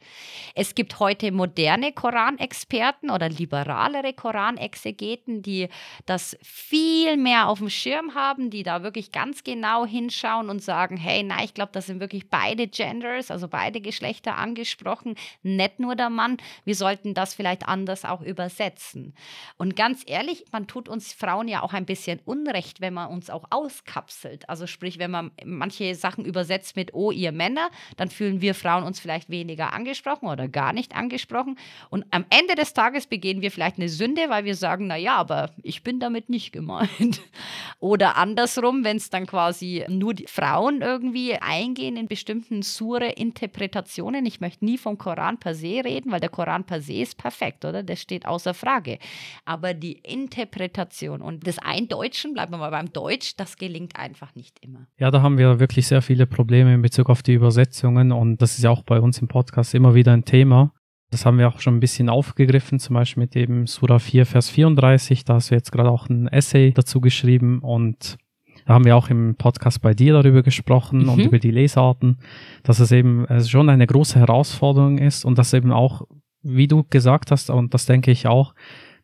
Es 0.56 0.76
gibt 0.76 1.00
heute 1.00 1.32
moderne 1.32 1.92
Koranexperten 1.92 3.10
oder 3.10 3.28
liberalere 3.28 4.14
Koranexegeten, 4.14 5.42
die 5.42 5.68
das 6.06 6.38
viel 6.42 7.18
mehr 7.18 7.48
auf 7.48 7.58
dem 7.58 7.70
Schirm 7.70 8.14
haben, 8.14 8.50
die 8.50 8.64
da 8.64 8.84
wirklich 8.84 9.12
ganz 9.12 9.44
genau 9.44 9.86
hinschauen 9.86 10.50
und 10.50 10.62
sagen, 10.62 10.96
hey, 10.96 11.24
nein, 11.24 11.46
ich 11.46 11.54
glaube, 11.54 11.72
das 11.74 11.88
sind 11.88 12.00
wirklich 12.00 12.30
beide 12.30 12.68
Genders, 12.68 13.32
also 13.32 13.48
beide 13.48 13.82
Geschlechter 13.82 14.38
angesprochen, 14.38 15.16
nicht 15.42 15.80
nur 15.80 15.96
der 15.96 16.10
Mann. 16.10 16.38
Wir 16.66 16.76
sollten 16.76 17.14
das 17.14 17.34
vielleicht 17.34 17.68
anders 17.68 18.06
auch 18.06 18.22
übersetzen. 18.22 19.16
Und 19.58 19.76
ganz 19.76 20.04
ehrlich, 20.06 20.46
man 20.52 20.68
tut 20.68 20.88
uns 20.88 21.14
Frauen 21.14 21.48
ja 21.48 21.64
auch 21.64 21.74
ein 21.74 21.86
bisschen 21.86 22.20
Unrecht, 22.26 22.80
wenn 22.80 22.94
man 22.94 23.10
uns 23.10 23.30
auch 23.30 23.46
auskapselt. 23.50 24.48
Also 24.50 24.68
sprich, 24.68 25.00
wenn 25.00 25.12
man 25.12 25.32
manche 25.44 25.96
Sachen 25.96 26.26
übersetzt 26.26 26.76
mit, 26.76 26.94
oh, 26.94 27.12
ihr 27.12 27.32
Männer, 27.32 27.70
dann 27.96 28.10
fühlen 28.10 28.42
wir 28.42 28.54
Frauen 28.54 28.84
uns 28.84 29.00
vielleicht 29.00 29.30
weniger 29.30 29.74
angesprochen 29.74 30.28
oder 30.28 30.48
gar 30.48 30.74
nicht 30.74 30.96
angesprochen. 30.96 31.58
Und 31.90 32.06
am 32.12 32.26
Ende 32.30 32.56
des 32.56 32.74
Tages 32.74 33.08
begehen 33.08 33.42
wir 33.42 33.52
vielleicht 33.52 33.78
eine 33.78 33.90
Sünde, 33.90 34.30
weil 34.30 34.46
wir 34.46 34.56
sagen, 34.56 34.88
naja, 34.88 35.16
aber 35.16 35.52
ich 35.64 35.84
bin 35.84 36.00
damit 36.00 36.30
nicht 36.30 36.52
gemeint. 36.52 37.22
Oder 37.80 38.18
andersrum, 38.18 38.84
wenn 38.84 38.98
es 38.98 39.10
dann 39.10 39.28
quasi 39.28 39.86
nur 39.88 40.14
die 40.14 40.28
Frauen 40.28 40.82
irgendwie 40.82 41.36
eingehen 41.36 41.96
in 41.96 42.08
bestimmten 42.08 42.64
Sure-Interpretationen. 42.64 44.26
Ich 44.26 44.42
möchte 44.42 44.66
nie 44.66 44.78
vom 44.78 44.98
Koran 44.98 45.40
per 45.40 45.54
se 45.54 45.84
reden, 45.86 46.12
weil 46.12 46.20
der 46.20 46.30
Koran 46.30 46.64
per 46.64 46.82
se 46.82 46.94
ist 46.94 47.18
perfekt, 47.18 47.66
oder? 47.66 47.84
Das 47.84 48.02
steht 48.02 48.26
außer 48.26 48.54
Frage. 48.54 48.98
Aber 49.46 49.74
die 49.74 49.94
Interpretation 49.94 51.22
und 51.22 51.46
das 51.46 51.60
Eindeutschen, 51.60 52.34
bleiben 52.34 52.52
wir 52.52 52.58
mal 52.58 52.72
beim 52.72 52.92
Deutsch, 52.92 53.36
das 53.38 53.58
gelingt 53.58 53.96
einfach 53.96 54.34
nicht 54.36 54.58
immer. 54.62 54.88
Ja, 54.98 55.12
da 55.12 55.22
haben 55.22 55.38
wir 55.38 55.60
wirklich 55.60 55.88
sehr 55.88 56.02
viele 56.02 56.26
Probleme 56.26 56.74
in 56.74 56.82
Bezug 56.82 57.10
auf 57.10 57.22
die 57.22 57.42
Übersetzungen 57.78 58.12
und 58.12 58.42
das 58.42 58.58
ist 58.58 58.64
ja 58.64 58.70
auch 58.70 58.84
bei 58.84 59.00
uns 59.00 59.20
im 59.20 59.28
Podcast 59.28 59.74
immer 59.74 59.94
wieder 59.94 60.14
ein 60.14 60.26
Thema. 60.26 60.72
Das 61.10 61.26
haben 61.26 61.38
wir 61.38 61.48
auch 61.48 61.62
schon 61.62 61.78
ein 61.78 61.80
bisschen 61.80 62.10
aufgegriffen, 62.10 62.80
zum 62.80 62.96
Beispiel 62.96 63.24
mit 63.24 63.36
dem 63.36 63.66
Surah 63.66 64.00
4, 64.00 64.26
Vers 64.26 64.50
34. 64.50 65.24
Da 65.24 65.36
hast 65.36 65.52
du 65.52 65.56
jetzt 65.56 65.72
gerade 65.72 65.90
auch 65.90 66.10
ein 66.10 66.28
Essay 66.28 66.74
dazu 66.74 67.00
geschrieben 67.00 67.60
und 67.60 68.18
da 68.66 68.74
haben 68.74 68.84
wir 68.84 68.98
auch 68.98 69.10
im 69.10 69.36
Podcast 69.36 69.82
bei 69.82 69.94
dir 69.94 70.14
darüber 70.14 70.44
gesprochen 70.44 71.04
mhm. 71.04 71.10
und 71.10 71.20
über 71.20 71.40
die 71.40 71.52
Lesarten, 71.52 72.18
dass 72.64 72.80
es 72.80 72.92
eben 72.92 73.26
schon 73.46 73.70
eine 73.70 73.88
große 73.88 74.20
Herausforderung 74.20 74.98
ist 74.98 75.24
und 75.24 75.38
dass 75.38 75.54
eben 75.54 75.72
auch, 75.72 76.02
wie 76.42 76.68
du 76.68 76.84
gesagt 76.84 77.32
hast, 77.32 77.50
und 77.50 77.74
das 77.74 77.86
denke 77.86 78.12
ich 78.12 78.28
auch, 78.28 78.54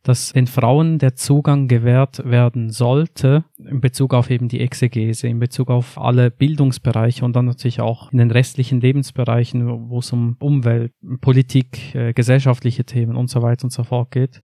dass 0.04 0.34
den 0.34 0.48
Frauen 0.48 1.00
der 1.00 1.16
Zugang 1.16 1.68
gewährt 1.68 2.24
werden 2.26 2.70
sollte 2.70 3.46
in 3.58 3.80
Bezug 3.80 4.14
auf 4.14 4.30
eben 4.30 4.50
die 4.50 4.60
Exegese, 4.60 5.28
in 5.28 5.40
Bezug 5.40 5.70
auf 5.70 5.98
alle 5.98 6.30
Bildungsbereiche 6.30 7.24
und 7.24 7.36
dann 7.36 7.46
natürlich 7.46 7.80
auch 7.80 8.12
in 8.12 8.18
den 8.18 8.32
restlichen 8.32 8.82
Lebensbereichen, 8.82 9.90
wo 9.90 10.00
es 10.00 10.12
um 10.12 10.36
Umwelt, 10.40 10.92
Politik, 11.22 11.96
äh, 11.96 12.14
gesellschaftliche 12.14 12.84
Themen 12.84 13.16
und 13.16 13.30
so 13.30 13.42
weiter 13.42 13.64
und 13.64 13.72
so 13.72 13.84
fort 13.84 14.12
geht. 14.12 14.42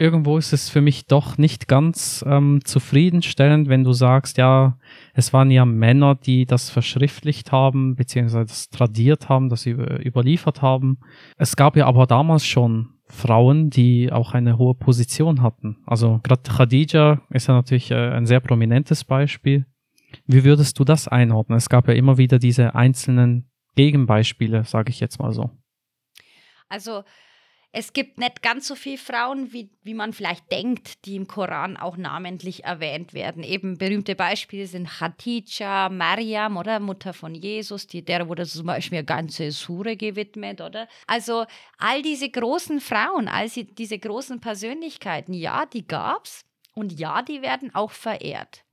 Irgendwo 0.00 0.38
ist 0.38 0.52
es 0.52 0.68
für 0.68 0.80
mich 0.80 1.06
doch 1.06 1.38
nicht 1.38 1.66
ganz 1.66 2.24
ähm, 2.26 2.60
zufriedenstellend, 2.64 3.68
wenn 3.68 3.82
du 3.82 3.92
sagst, 3.92 4.38
ja, 4.38 4.78
es 5.12 5.32
waren 5.32 5.50
ja 5.50 5.64
Männer, 5.64 6.14
die 6.14 6.46
das 6.46 6.70
verschriftlicht 6.70 7.50
haben, 7.50 7.96
beziehungsweise 7.96 8.46
das 8.46 8.68
tradiert 8.68 9.28
haben, 9.28 9.48
das 9.48 9.66
über, 9.66 10.04
überliefert 10.04 10.62
haben. 10.62 10.98
Es 11.36 11.56
gab 11.56 11.76
ja 11.76 11.86
aber 11.86 12.06
damals 12.06 12.46
schon 12.46 12.97
Frauen, 13.10 13.70
die 13.70 14.12
auch 14.12 14.34
eine 14.34 14.58
hohe 14.58 14.74
Position 14.74 15.42
hatten. 15.42 15.78
Also 15.86 16.20
gerade 16.22 16.42
Khadija 16.50 17.22
ist 17.30 17.48
ja 17.48 17.54
natürlich 17.54 17.90
äh, 17.90 18.10
ein 18.10 18.26
sehr 18.26 18.40
prominentes 18.40 19.04
Beispiel. 19.04 19.66
Wie 20.26 20.44
würdest 20.44 20.78
du 20.78 20.84
das 20.84 21.08
einordnen? 21.08 21.56
Es 21.58 21.68
gab 21.68 21.88
ja 21.88 21.94
immer 21.94 22.18
wieder 22.18 22.38
diese 22.38 22.74
einzelnen 22.74 23.50
Gegenbeispiele, 23.76 24.64
sage 24.64 24.90
ich 24.90 25.00
jetzt 25.00 25.18
mal 25.18 25.32
so. 25.32 25.50
Also 26.68 27.02
es 27.70 27.92
gibt 27.92 28.18
nicht 28.18 28.40
ganz 28.40 28.66
so 28.66 28.74
viele 28.74 28.96
Frauen, 28.96 29.52
wie, 29.52 29.70
wie 29.82 29.92
man 29.92 30.14
vielleicht 30.14 30.50
denkt, 30.50 31.04
die 31.04 31.16
im 31.16 31.26
Koran 31.26 31.76
auch 31.76 31.98
namentlich 31.98 32.64
erwähnt 32.64 33.12
werden. 33.12 33.42
Eben 33.42 33.76
berühmte 33.76 34.14
Beispiele 34.14 34.66
sind 34.66 34.88
Khadija, 34.88 35.90
Mariam 35.90 36.56
oder 36.56 36.80
Mutter 36.80 37.12
von 37.12 37.34
Jesus, 37.34 37.86
die, 37.86 38.02
der 38.02 38.26
wurde 38.28 38.46
zum 38.46 38.66
Beispiel 38.66 38.98
eine 38.98 39.04
ganze 39.04 39.52
Sure 39.52 39.96
gewidmet, 39.96 40.62
oder? 40.62 40.88
Also 41.06 41.44
all 41.76 42.00
diese 42.00 42.30
großen 42.30 42.80
Frauen, 42.80 43.28
all 43.28 43.48
diese 43.50 43.98
großen 43.98 44.40
Persönlichkeiten, 44.40 45.34
ja, 45.34 45.66
die 45.66 45.86
gab's 45.86 46.46
und 46.74 46.98
ja, 46.98 47.20
die 47.20 47.42
werden 47.42 47.74
auch 47.74 47.90
verehrt. 47.90 48.64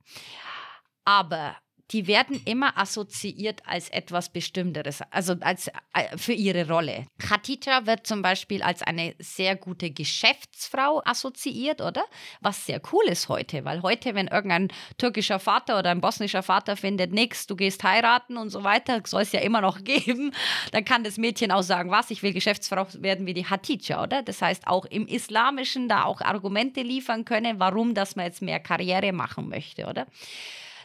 Aber 1.04 1.56
die 1.92 2.06
werden 2.06 2.40
immer 2.44 2.76
assoziiert 2.76 3.62
als 3.64 3.88
etwas 3.90 4.28
Bestimmteres, 4.28 5.02
also 5.10 5.34
als 5.40 5.68
äh, 5.68 6.16
für 6.16 6.32
ihre 6.32 6.68
Rolle. 6.68 7.06
Khadija 7.18 7.86
wird 7.86 8.06
zum 8.06 8.22
Beispiel 8.22 8.62
als 8.62 8.82
eine 8.82 9.14
sehr 9.18 9.56
gute 9.56 9.90
Geschäftsfrau 9.90 11.02
assoziiert, 11.04 11.80
oder? 11.80 12.04
Was 12.40 12.66
sehr 12.66 12.80
cool 12.92 13.04
ist 13.06 13.28
heute, 13.28 13.64
weil 13.64 13.82
heute, 13.82 14.14
wenn 14.14 14.26
irgendein 14.26 14.68
türkischer 14.98 15.38
Vater 15.38 15.78
oder 15.78 15.90
ein 15.90 16.00
bosnischer 16.00 16.42
Vater 16.42 16.76
findet, 16.76 17.12
nix, 17.12 17.46
du 17.46 17.54
gehst 17.54 17.84
heiraten 17.84 18.36
und 18.36 18.50
so 18.50 18.64
weiter, 18.64 19.00
soll 19.04 19.22
es 19.22 19.32
ja 19.32 19.40
immer 19.40 19.60
noch 19.60 19.78
geben, 19.84 20.32
dann 20.72 20.84
kann 20.84 21.04
das 21.04 21.18
Mädchen 21.18 21.52
auch 21.52 21.62
sagen, 21.62 21.90
was, 21.90 22.10
ich 22.10 22.22
will 22.22 22.32
Geschäftsfrau 22.32 22.86
werden 22.94 23.26
wie 23.26 23.34
die 23.34 23.44
Khadija, 23.44 24.02
oder? 24.02 24.22
Das 24.22 24.42
heißt, 24.42 24.66
auch 24.66 24.86
im 24.86 25.06
Islamischen 25.06 25.88
da 25.88 26.04
auch 26.04 26.20
Argumente 26.20 26.82
liefern 26.82 27.24
können, 27.24 27.60
warum, 27.60 27.94
dass 27.94 28.16
man 28.16 28.26
jetzt 28.26 28.42
mehr 28.42 28.58
Karriere 28.58 29.12
machen 29.12 29.48
möchte, 29.48 29.86
oder? 29.86 30.06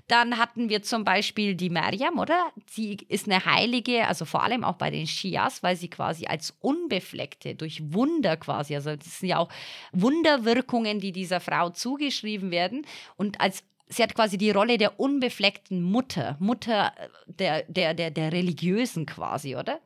Dann 0.08 0.38
hatten 0.38 0.70
wir 0.70 0.84
zum 0.84 1.04
Beispiel 1.04 1.56
die 1.56 1.70
Mariam, 1.70 2.20
oder? 2.20 2.52
Sie 2.70 2.98
ist 3.08 3.28
eine 3.28 3.46
Heilige, 3.46 4.08
also 4.08 4.26
vor 4.26 4.44
allem 4.44 4.64
auch 4.64 4.76
bei 4.76 4.90
den 4.90 5.08
Shias, 5.08 5.64
weil 5.64 5.76
sie 5.76 5.90
quasi 5.90 6.26
als 6.26 6.56
Unbefleckte 6.60 7.56
durch 7.56 7.94
Wunder 7.94 8.38
quasi, 8.38 8.76
also 8.76 8.96
das 8.96 9.20
sind 9.20 9.30
ja 9.30 9.38
auch 9.38 9.50
Wunderwirkungen, 9.92 11.00
die 11.00 11.12
dieser 11.12 11.40
Frau 11.40 11.70
zugeschrieben 11.70 12.52
werden. 12.52 12.86
Und 13.18 13.40
als 13.40 13.64
sie 13.88 14.04
hat 14.04 14.16
quasi 14.16 14.38
die 14.38 14.52
Rolle 14.52 14.78
der 14.78 15.00
unbefleckten 15.00 15.82
Mutter, 15.82 16.38
Mutter 16.40 16.94
der, 17.28 17.64
der, 17.64 17.94
der, 17.94 18.12
der 18.12 18.32
Religiösen 18.32 19.06
quasi, 19.06 19.56
oder? 19.56 19.80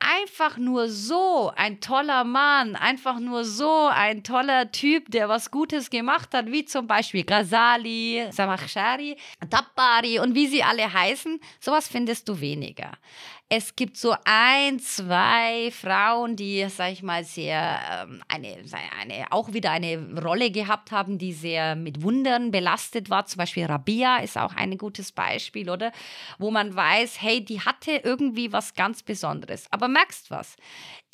Einfach 0.00 0.56
nur 0.58 0.88
so 0.88 1.52
ein 1.56 1.80
toller 1.80 2.24
Mann, 2.24 2.76
einfach 2.76 3.18
nur 3.18 3.44
so 3.44 3.88
ein 3.92 4.22
toller 4.22 4.70
Typ, 4.70 5.10
der 5.10 5.28
was 5.28 5.50
Gutes 5.50 5.90
gemacht 5.90 6.32
hat, 6.34 6.46
wie 6.46 6.64
zum 6.64 6.86
Beispiel 6.86 7.24
Ghazali, 7.24 8.28
Samachshari, 8.30 9.16
Tabbari 9.50 10.20
und 10.20 10.34
wie 10.34 10.46
sie 10.46 10.62
alle 10.62 10.92
heißen, 10.92 11.40
sowas 11.60 11.88
findest 11.88 12.28
du 12.28 12.40
weniger. 12.40 12.92
Es 13.50 13.76
gibt 13.76 13.96
so 13.96 14.14
ein, 14.24 14.78
zwei 14.78 15.70
Frauen, 15.70 16.36
die, 16.36 16.66
sag 16.68 16.92
ich 16.92 17.02
mal, 17.02 17.24
sehr 17.24 17.80
ähm, 18.02 18.22
eine, 18.28 18.58
eine, 19.00 19.32
auch 19.32 19.54
wieder 19.54 19.70
eine 19.70 20.20
Rolle 20.22 20.50
gehabt 20.50 20.90
haben, 20.90 21.16
die 21.16 21.32
sehr 21.32 21.74
mit 21.74 22.02
Wundern 22.02 22.50
belastet 22.50 23.08
war. 23.08 23.24
Zum 23.24 23.38
Beispiel 23.38 23.64
Rabia 23.64 24.18
ist 24.18 24.36
auch 24.36 24.54
ein 24.54 24.76
gutes 24.76 25.12
Beispiel, 25.12 25.70
oder? 25.70 25.92
Wo 26.38 26.50
man 26.50 26.76
weiß, 26.76 27.22
hey, 27.22 27.42
die 27.42 27.62
hatte 27.62 27.92
irgendwie 27.92 28.52
was 28.52 28.74
ganz 28.74 29.02
Besonderes. 29.02 29.64
Aber 29.70 29.88
merkst 29.88 30.30
was? 30.30 30.56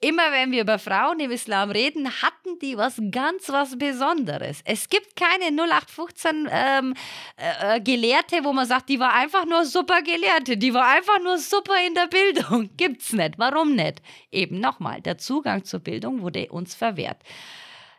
Immer 0.01 0.33
wenn 0.33 0.53
wir 0.53 0.63
über 0.63 0.79
Frauen 0.79 1.21
im 1.21 1.31
Islam 1.31 1.71
reden, 1.71 2.09
hatten 2.23 2.59
die 2.61 2.77
was 2.77 3.01
ganz 3.11 3.49
was 3.49 3.79
Besonderes. 3.79 4.61
Es 4.65 4.89
gibt 4.89 5.17
keine 5.17 5.47
0815 5.47 6.49
ähm, 6.51 6.95
äh, 7.37 7.77
äh, 7.77 7.81
Gelehrte, 7.81 8.45
wo 8.45 8.53
man 8.53 8.67
sagt, 8.67 8.89
die 8.89 9.01
war 9.01 9.13
einfach 9.13 9.47
nur 9.47 9.65
super 9.65 10.03
Gelehrte, 10.03 10.57
die 10.57 10.75
war 10.75 10.87
einfach 10.89 11.21
nur 11.23 11.39
super 11.39 11.75
in 11.87 11.95
der 11.95 12.09
Bildung. 12.09 12.71
Gibt's 12.77 13.13
nicht. 13.13 13.39
Warum 13.39 13.75
nicht? 13.75 14.03
Eben 14.31 14.61
nochmal, 14.61 15.01
der 15.01 15.19
Zugang 15.19 15.65
zur 15.65 15.81
Bildung 15.81 16.23
wurde 16.23 16.49
uns 16.51 16.75
verwehrt. 16.75 17.19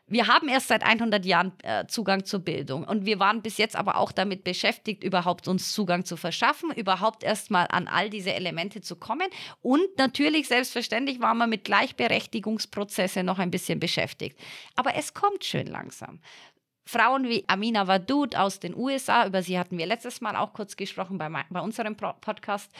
Wir 0.08 0.28
haben 0.28 0.48
erst 0.50 0.68
seit 0.68 0.84
100 0.84 1.26
Jahren 1.26 1.54
äh, 1.64 1.88
Zugang 1.88 2.26
zur 2.26 2.40
Bildung 2.40 2.84
und 2.84 3.08
wir 3.08 3.20
waren 3.20 3.42
bis 3.42 3.58
jetzt 3.58 3.76
aber 3.76 3.98
auch 3.98 4.12
damit 4.12 4.44
beschäftigt, 4.44 5.04
überhaupt 5.04 5.48
uns 5.48 5.74
Zugang 5.74 6.06
zu 6.06 6.16
verschaffen, 6.16 6.72
überhaupt 6.72 7.24
erstmal 7.24 7.66
an 7.72 7.88
all 7.88 8.12
diese 8.12 8.32
Elemente 8.32 8.82
zu 8.82 8.98
kommen 8.98 9.28
und 9.62 9.98
natürlich 9.98 10.48
selbstverständlich 10.48 11.22
waren 11.22 11.40
wir 11.40 11.48
mit 11.48 11.64
Gleichberechtigungsprozesse 11.64 13.24
noch 13.24 13.40
ein 13.40 13.50
bisschen 13.50 13.80
beschäftigt. 13.80 14.40
Aber 14.76 14.96
es 14.96 15.16
kommt 15.16 15.44
schön 15.44 15.66
langsam. 15.66 16.20
Frauen 16.88 17.28
wie 17.28 17.44
Amina 17.48 17.88
Wadud 17.88 18.36
aus 18.36 18.60
den 18.60 18.76
USA, 18.76 19.26
über 19.26 19.42
sie 19.42 19.58
hatten 19.58 19.78
wir 19.78 19.88
letztes 19.88 20.22
Mal 20.22 20.36
auch 20.36 20.54
kurz 20.54 20.78
gesprochen 20.78 21.18
bei, 21.18 21.30
bei 21.50 21.60
unserem 21.60 21.96
Podcast. 21.96 22.72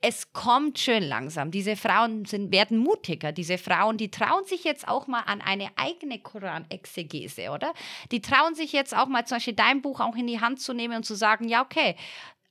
Es 0.00 0.32
kommt 0.32 0.78
schön 0.78 1.02
langsam. 1.02 1.50
Diese 1.50 1.74
Frauen 1.74 2.24
sind, 2.24 2.52
werden 2.52 2.78
mutiger. 2.78 3.32
Diese 3.32 3.58
Frauen, 3.58 3.96
die 3.96 4.12
trauen 4.12 4.44
sich 4.44 4.62
jetzt 4.62 4.86
auch 4.86 5.08
mal 5.08 5.22
an 5.22 5.40
eine 5.40 5.70
eigene 5.74 6.20
Koran-Exegese, 6.20 7.50
oder? 7.50 7.74
Die 8.12 8.22
trauen 8.22 8.54
sich 8.54 8.72
jetzt 8.72 8.96
auch 8.96 9.08
mal 9.08 9.26
zum 9.26 9.38
Beispiel 9.38 9.54
dein 9.54 9.82
Buch 9.82 9.98
auch 9.98 10.14
in 10.14 10.28
die 10.28 10.40
Hand 10.40 10.60
zu 10.60 10.72
nehmen 10.72 10.98
und 10.98 11.04
zu 11.04 11.16
sagen, 11.16 11.48
ja, 11.48 11.62
okay, 11.62 11.96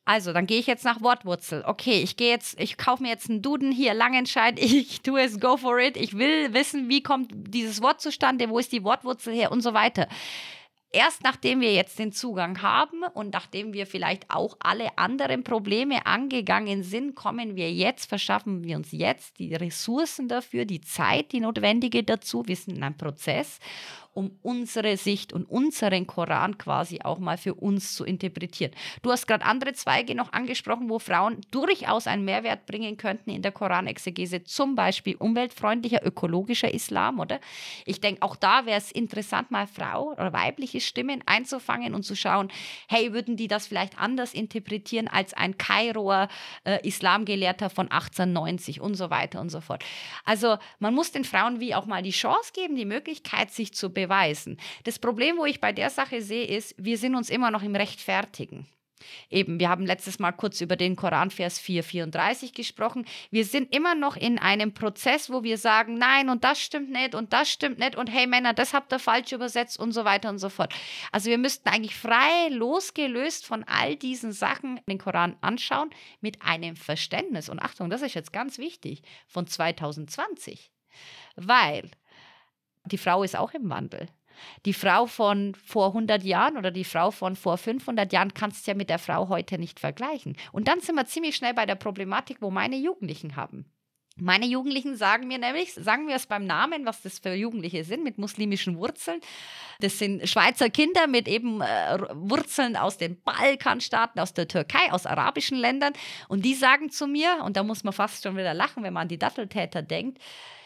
also, 0.04 0.32
dann 0.32 0.48
gehe 0.48 0.60
ich 0.60 0.68
jetzt 0.68 0.86
nach 0.86 1.02
Wortwurzel. 1.02 1.66
Okay, 1.68 2.02
ich 2.02 2.16
gehe 2.16 2.30
jetzt, 2.30 2.58
ich 2.62 2.78
kaufe 2.78 3.04
mir 3.04 3.10
jetzt 3.10 3.30
einen 3.30 3.42
Duden 3.42 3.74
hier, 3.74 3.94
Langenscheid, 3.94 4.58
ich 4.60 5.02
tue 5.02 5.22
es, 5.22 5.38
go 5.40 5.58
for 5.58 5.80
it. 5.80 5.98
Ich 5.98 6.18
will 6.18 6.54
wissen, 6.54 6.88
wie 6.88 7.04
kommt 7.04 7.30
dieses 7.34 7.82
Wort 7.82 8.00
zustande, 8.00 8.50
wo 8.50 8.58
ist 8.58 8.72
die 8.72 8.86
Wortwurzel 8.86 9.34
her 9.34 9.52
und 9.52 9.60
so 9.60 9.74
weiter 9.74 10.08
erst 10.98 11.24
nachdem 11.24 11.62
wir 11.62 11.74
jetzt 11.74 12.00
den 12.00 12.12
Zugang 12.12 12.64
haben 12.64 13.04
und 13.14 13.32
nachdem 13.32 13.72
wir 13.72 13.86
vielleicht 13.86 14.32
auch 14.32 14.58
alle 14.60 14.98
anderen 14.98 15.44
Probleme 15.44 16.08
angegangen 16.08 16.82
sind, 16.82 17.14
kommen 17.14 17.56
wir 17.56 17.72
jetzt, 17.72 18.10
verschaffen 18.10 18.64
wir 18.64 18.78
uns 18.78 18.92
jetzt 18.92 19.38
die 19.38 19.54
Ressourcen 19.54 20.28
dafür, 20.28 20.66
die 20.66 20.82
Zeit, 20.82 21.34
die 21.34 21.40
notwendige 21.40 22.04
dazu. 22.04 22.48
Wir 22.48 22.56
sind 22.56 22.78
in 22.78 22.84
einem 22.84 22.98
Prozess 22.98 23.60
um 24.18 24.32
unsere 24.42 24.98
Sicht 24.98 25.32
und 25.32 25.46
unseren 25.46 26.08
Koran 26.08 26.58
quasi 26.58 27.02
auch 27.04 27.20
mal 27.20 27.38
für 27.38 27.54
uns 27.54 27.94
zu 27.94 28.04
interpretieren. 28.04 28.72
Du 29.04 29.12
hast 29.12 29.28
gerade 29.28 29.46
andere 29.46 29.74
Zweige 29.74 30.16
noch 30.16 30.34
angesprochen, 30.34 30.90
wo 30.90 30.98
Frauen 30.98 31.42
durchaus 31.52 32.08
einen 32.08 32.26
Mehrwert 32.26 32.66
bringen 32.66 32.98
könnten 32.98 33.30
in 33.30 33.44
der 33.44 33.52
Koranexegese, 33.52 34.44
zum 34.44 34.74
Beispiel 34.74 35.16
umweltfreundlicher, 35.18 36.04
ökologischer 36.04 36.74
Islam, 36.74 37.20
oder? 37.20 37.40
Ich 37.86 38.02
denke, 38.02 38.24
auch 38.24 38.36
da 38.36 38.66
wäre 38.66 38.80
es 38.80 38.92
interessant, 38.92 39.52
mal 39.52 39.68
Frau 39.68 40.14
oder 40.14 40.34
weibliche 40.34 40.82
Stimmen 40.82 41.22
einzufangen 41.28 41.94
und 41.94 42.02
zu 42.02 42.16
schauen, 42.16 42.50
hey, 42.88 43.14
würden 43.14 43.38
die 43.38 43.48
das 43.48 43.68
vielleicht 43.68 44.00
anders 44.00 44.34
interpretieren 44.34 45.08
als 45.08 45.36
ein 45.36 45.60
Kairoer 45.60 46.28
äh, 46.64 46.80
Islamgelehrter 46.88 47.70
von 47.70 47.92
1890 47.92 48.82
und 48.82 48.96
so 48.96 49.12
weiter 49.12 49.40
und 49.40 49.52
so 49.52 49.62
fort. 49.62 49.84
Also 50.26 50.58
man 50.80 50.96
muss 50.96 51.12
den 51.12 51.24
Frauen 51.24 51.60
wie 51.60 51.76
auch 51.76 51.86
mal 51.86 52.02
die 52.02 52.10
Chance 52.10 52.52
geben, 52.54 52.76
die 52.76 52.86
Möglichkeit, 52.86 53.52
sich 53.52 53.76
zu 53.76 53.92
beweisen. 54.08 54.58
Das 54.84 55.00
Problem, 55.00 55.38
wo 55.38 55.46
ich 55.46 55.60
bei 55.60 55.72
der 55.72 55.90
Sache 55.90 56.22
sehe, 56.22 56.46
ist, 56.46 56.76
wir 56.78 56.98
sind 56.98 57.16
uns 57.16 57.30
immer 57.30 57.52
noch 57.52 57.64
im 57.64 57.76
Rechtfertigen. 57.76 58.68
Eben, 59.30 59.60
wir 59.60 59.70
haben 59.70 59.86
letztes 59.86 60.18
Mal 60.18 60.32
kurz 60.32 60.60
über 60.60 60.76
den 60.76 60.96
Koranvers 60.96 61.60
434 61.60 62.54
gesprochen. 62.54 63.06
Wir 63.30 63.46
sind 63.46 63.74
immer 63.74 63.94
noch 63.94 64.16
in 64.16 64.40
einem 64.40 64.74
Prozess, 64.74 65.30
wo 65.30 65.44
wir 65.44 65.58
sagen, 65.58 65.96
nein, 65.96 66.30
und 66.30 66.44
das 66.44 66.60
stimmt 66.60 66.90
nicht, 66.90 67.14
und 67.14 67.32
das 67.32 67.50
stimmt 67.50 67.78
nicht, 67.78 67.96
und 67.96 68.08
hey 68.08 68.26
Männer, 68.26 68.54
das 68.54 68.74
habt 68.74 68.92
ihr 68.92 69.00
falsch 69.00 69.32
übersetzt 69.32 69.80
und 69.80 69.92
so 69.92 70.04
weiter 70.04 70.30
und 70.30 70.40
so 70.40 70.50
fort. 70.50 70.74
Also 71.12 71.30
wir 71.30 71.38
müssten 71.38 71.70
eigentlich 71.70 71.96
frei, 71.96 72.50
losgelöst 72.50 73.46
von 73.46 73.64
all 73.66 73.96
diesen 73.96 74.32
Sachen 74.32 74.80
den 74.90 74.98
Koran 74.98 75.38
anschauen, 75.42 75.92
mit 76.20 76.42
einem 76.42 76.76
Verständnis. 76.76 77.50
Und 77.50 77.60
Achtung, 77.60 77.90
das 77.90 78.02
ist 78.02 78.16
jetzt 78.16 78.34
ganz 78.34 78.58
wichtig, 78.58 79.04
von 79.28 79.46
2020. 79.46 80.72
Weil 81.36 81.92
die 82.92 82.98
Frau 82.98 83.24
ist 83.24 83.36
auch 83.36 83.54
im 83.54 83.70
Wandel. 83.70 84.08
Die 84.66 84.74
Frau 84.74 85.08
von 85.08 85.56
vor 85.56 85.88
100 85.88 86.24
Jahren 86.24 86.58
oder 86.58 86.72
die 86.72 86.84
Frau 86.84 87.12
von 87.12 87.36
vor 87.36 87.58
500 87.58 88.12
Jahren 88.14 88.34
kannst 88.34 88.68
du 88.68 88.72
ja 88.72 88.78
mit 88.78 88.90
der 88.90 89.00
Frau 89.00 89.30
heute 89.30 89.58
nicht 89.58 89.80
vergleichen. 89.80 90.36
Und 90.52 90.68
dann 90.68 90.80
sind 90.80 90.96
wir 90.96 91.06
ziemlich 91.06 91.36
schnell 91.36 91.54
bei 91.54 91.66
der 91.66 91.76
Problematik, 91.76 92.38
wo 92.42 92.52
meine 92.52 92.78
Jugendlichen 92.78 93.36
haben. 93.36 93.66
Meine 94.20 94.48
Jugendlichen 94.48 94.96
sagen 94.96 95.28
mir 95.28 95.38
nämlich, 95.38 95.74
sagen 95.74 96.08
wir 96.08 96.16
es 96.16 96.26
beim 96.26 96.46
Namen, 96.46 96.88
was 96.88 97.04
das 97.04 97.20
für 97.20 97.34
Jugendliche 97.34 97.84
sind, 97.84 98.04
mit 98.04 98.18
muslimischen 98.18 98.78
Wurzeln. 98.80 99.22
Das 99.80 100.00
sind 100.00 100.28
Schweizer 100.28 100.72
Kinder 100.72 101.06
mit 101.06 101.28
eben 101.28 101.62
äh, 101.62 102.00
Wurzeln 102.14 102.76
aus 102.76 102.98
den 102.98 103.22
Balkanstaaten, 103.22 104.20
aus 104.20 104.34
der 104.34 104.48
Türkei, 104.48 104.92
aus 104.92 105.06
arabischen 105.06 105.58
Ländern. 105.60 105.94
Und 106.30 106.46
die 106.46 106.56
sagen 106.56 106.90
zu 106.90 107.06
mir, 107.06 107.44
und 107.46 107.58
da 107.58 107.64
muss 107.64 107.84
man 107.84 107.94
fast 107.94 108.24
schon 108.24 108.36
wieder 108.36 108.56
lachen, 108.56 108.82
wenn 108.82 108.94
man 108.94 109.04
an 109.04 109.08
die 109.08 109.20
Datteltäter 109.20 109.84
denkt, 109.84 110.18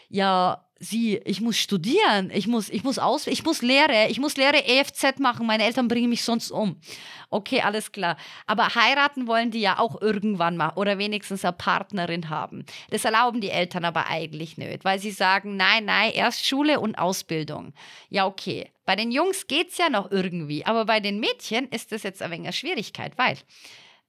ja, 0.08 0.64
sie, 0.82 1.18
ich 1.24 1.40
muss 1.40 1.56
studieren, 1.58 2.30
ich 2.34 2.48
muss, 2.48 2.68
ich 2.68 2.82
muss 2.82 2.98
aus, 2.98 3.28
ich 3.28 3.44
muss 3.44 3.62
Lehre, 3.62 4.08
ich 4.08 4.18
muss 4.18 4.36
Lehre 4.36 4.66
EFZ 4.66 5.20
machen, 5.20 5.46
meine 5.46 5.64
Eltern 5.64 5.86
bringen 5.86 6.10
mich 6.10 6.24
sonst 6.24 6.50
um. 6.50 6.76
Okay, 7.30 7.60
alles 7.60 7.92
klar. 7.92 8.16
Aber 8.46 8.74
heiraten 8.74 9.28
wollen 9.28 9.52
die 9.52 9.60
ja 9.60 9.78
auch 9.78 10.02
irgendwann 10.02 10.56
mal 10.56 10.72
oder 10.74 10.98
wenigstens 10.98 11.44
eine 11.44 11.52
Partnerin 11.52 12.28
haben. 12.30 12.66
Das 12.90 13.04
erlauben 13.04 13.40
die 13.40 13.50
Eltern 13.50 13.84
aber 13.84 14.08
eigentlich 14.08 14.58
nicht, 14.58 14.84
weil 14.84 14.98
sie 14.98 15.12
sagen, 15.12 15.56
nein, 15.56 15.84
nein, 15.84 16.10
erst 16.12 16.44
Schule 16.44 16.80
und 16.80 16.96
Ausbildung. 16.96 17.72
Ja, 18.10 18.26
okay. 18.26 18.70
Bei 18.84 18.96
den 18.96 19.12
Jungs 19.12 19.46
geht 19.46 19.70
es 19.70 19.78
ja 19.78 19.88
noch 19.88 20.10
irgendwie, 20.10 20.66
aber 20.66 20.84
bei 20.84 20.98
den 20.98 21.20
Mädchen 21.20 21.68
ist 21.68 21.92
das 21.92 22.02
jetzt 22.02 22.20
ein 22.20 22.32
wenig 22.32 22.46
eine 22.46 22.52
Schwierigkeit, 22.52 23.16
weil, 23.16 23.38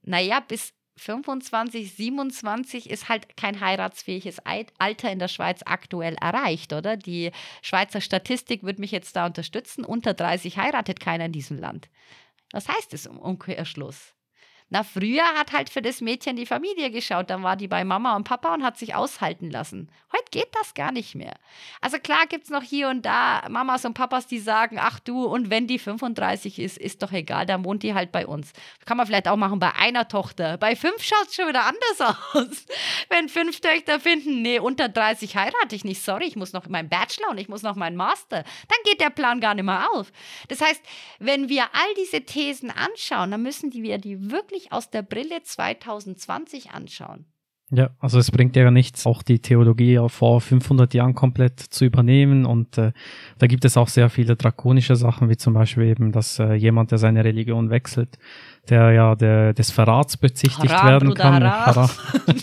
naja, 0.01 0.39
bis 0.39 0.74
25, 0.96 1.96
27 1.96 2.90
ist 2.90 3.10
halt 3.10 3.36
kein 3.36 3.60
heiratsfähiges 3.60 4.38
Alter 4.46 5.12
in 5.12 5.20
der 5.20 5.28
Schweiz 5.28 5.62
aktuell 5.66 6.16
erreicht, 6.16 6.72
oder? 6.72 6.98
Die 6.98 7.32
Schweizer 7.62 8.00
Statistik 8.00 8.64
wird 8.64 8.80
mich 8.80 8.92
jetzt 8.92 9.16
da 9.16 9.26
unterstützen. 9.26 9.86
Unter 9.86 10.14
30 10.14 10.58
heiratet 10.58 11.00
keiner 11.00 11.26
in 11.26 11.32
diesem 11.32 11.58
Land. 11.58 11.90
Was 12.52 12.68
heißt 12.70 12.94
es 12.94 13.08
im 13.08 13.18
Umkehrschluss? 13.18 14.14
Na, 14.74 14.82
früher 14.82 15.24
hat 15.36 15.51
halt 15.51 15.70
für 15.70 15.84
das 15.84 16.01
Mädchen 16.01 16.36
die 16.36 16.48
Familie 16.48 16.89
geschaut, 16.89 17.30
dann 17.30 17.44
war 17.44 17.56
die 17.56 17.68
bei 17.68 17.84
Mama 17.84 18.15
und 18.15 18.24
Papa 18.24 18.56
und 18.56 18.63
hat 18.63 18.75
sich 18.80 18.96
aushalten 18.96 19.51
lassen. 19.51 19.88
Heute 20.12 20.25
geht 20.32 20.50
das 20.60 20.74
gar 20.74 20.92
nicht 20.92 21.13
mehr. 21.13 21.36
Also 21.80 22.00
klar 22.00 22.25
gibt 22.27 22.46
es 22.46 22.50
noch 22.50 22.63
hier 22.63 22.89
und 22.89 23.06
da 23.06 23.48
Mamas 23.50 23.86
und 23.86 23.94
Papas, 23.94 24.25
die 24.25 24.39
sagen, 24.39 24.80
ach 24.80 25.00
du, 25.00 25.25
und 25.25 25.51
wenn 25.51 25.68
die 25.68 25.77
35 25.77 26.58
ist, 26.58 26.80
ist 26.80 27.03
doch 27.03 27.12
egal, 27.12 27.46
dann 27.46 27.63
wohnt 27.63 27.84
die 27.84 27.94
halt 27.94 28.12
bei 28.12 28.25
uns. 28.25 28.51
Kann 28.86 28.98
man 28.98 29.06
vielleicht 29.06 29.27
auch 29.27 29.36
machen 29.36 29.60
bei 29.60 29.74
einer 29.75 30.08
Tochter. 30.08 30.58
Bei 30.58 30.75
fünf 30.75 31.03
schaut 31.03 31.27
es 31.27 31.36
schon 31.36 31.48
wieder 31.48 31.65
anders 31.65 32.15
aus. 32.34 32.65
wenn 33.10 33.30
fünf 33.30 33.60
Töchter 33.60 34.00
finden, 34.00 34.42
nee, 34.42 34.58
unter 34.58 34.89
30 34.89 35.36
heirate 35.36 35.75
ich 35.75 35.84
nicht, 35.84 36.01
sorry, 36.01 36.25
ich 36.25 36.36
muss 36.36 36.51
noch 36.51 36.68
meinen 36.68 36.89
Bachelor 36.89 37.30
und 37.30 37.38
ich 37.38 37.48
muss 37.48 37.62
noch 37.62 37.75
meinen 37.75 37.96
Master, 37.96 38.44
dann 38.44 38.80
geht 38.86 39.01
der 39.01 39.12
Plan 39.12 39.39
gar 39.39 39.53
nicht 39.53 39.65
mehr 39.65 39.92
auf. 39.94 40.12
Das 40.48 40.62
heißt, 40.62 40.82
wenn 41.20 41.48
wir 41.48 41.63
all 41.63 41.94
diese 41.98 42.22
Thesen 42.22 42.72
anschauen, 42.72 43.30
dann 43.30 43.44
müssen 43.44 43.72
wir 43.72 44.00
die 44.00 44.32
wirklich 44.32 44.62
wirklich 44.63 44.72
aus 44.72 44.89
der 44.89 45.01
Brille 45.01 45.41
2020 45.43 46.72
anschauen. 46.72 47.25
Ja, 47.72 47.89
also 48.00 48.20
es 48.20 48.29
bringt 48.29 48.55
ja 48.55 48.70
nichts, 48.70 49.08
auch 49.08 49.24
die 49.24 49.39
Theologie 49.39 50.00
vor 50.08 50.41
500 50.41 50.93
Jahren 50.93 51.15
komplett 51.15 51.60
zu 51.60 51.86
übernehmen 51.86 52.46
und 52.46 52.77
äh, 52.77 52.91
da 53.39 53.48
gibt 53.48 53.65
es 53.65 53.77
auch 53.77 53.88
sehr 53.88 54.12
viele 54.12 54.36
drakonische 54.36 54.96
Sachen, 54.96 55.27
wie 55.27 55.38
zum 55.38 55.55
Beispiel 55.55 55.86
eben, 55.86 56.12
dass 56.12 56.38
äh, 56.38 56.53
jemand, 56.53 56.91
der 56.91 57.00
seine 57.00 57.24
Religion 57.24 57.72
wechselt, 57.72 58.20
der 58.70 58.91
ja 58.91 59.15
der, 59.15 59.53
des 59.53 59.72
Verrats 59.72 60.17
bezichtigt 60.17 60.71
Hara, 60.71 60.88
werden 60.88 61.10
Bruder 61.10 61.23
kann. 61.23 61.43
Hara. 61.43 61.89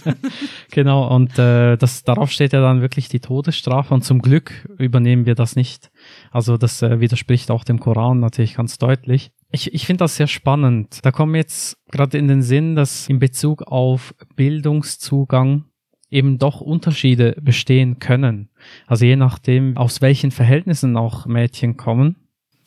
genau, 0.72 1.14
und 1.14 1.38
äh, 1.38 1.76
das, 1.76 2.02
darauf 2.02 2.32
steht 2.32 2.52
ja 2.52 2.60
dann 2.60 2.80
wirklich 2.80 3.08
die 3.08 3.20
Todesstrafe 3.20 3.94
und 3.94 4.02
zum 4.02 4.22
Glück 4.22 4.68
übernehmen 4.78 5.26
wir 5.26 5.36
das 5.36 5.54
nicht. 5.54 5.92
Also 6.32 6.56
das 6.56 6.82
äh, 6.82 6.98
widerspricht 6.98 7.52
auch 7.52 7.62
dem 7.62 7.78
Koran 7.78 8.18
natürlich 8.18 8.54
ganz 8.54 8.78
deutlich. 8.78 9.30
Ich, 9.52 9.74
ich 9.74 9.86
finde 9.86 10.04
das 10.04 10.16
sehr 10.16 10.26
spannend. 10.26 11.00
Da 11.02 11.10
kommt 11.10 11.34
jetzt 11.34 11.76
gerade 11.90 12.18
in 12.18 12.28
den 12.28 12.42
Sinn, 12.42 12.76
dass 12.76 13.08
in 13.08 13.18
Bezug 13.18 13.62
auf 13.62 14.14
Bildungszugang 14.36 15.64
eben 16.10 16.38
doch 16.38 16.60
Unterschiede 16.60 17.36
bestehen 17.40 17.98
können. 17.98 18.50
Also 18.86 19.04
je 19.04 19.16
nachdem, 19.16 19.76
aus 19.76 20.00
welchen 20.00 20.30
Verhältnissen 20.30 20.96
auch 20.96 21.26
Mädchen 21.26 21.76
kommen. 21.76 22.16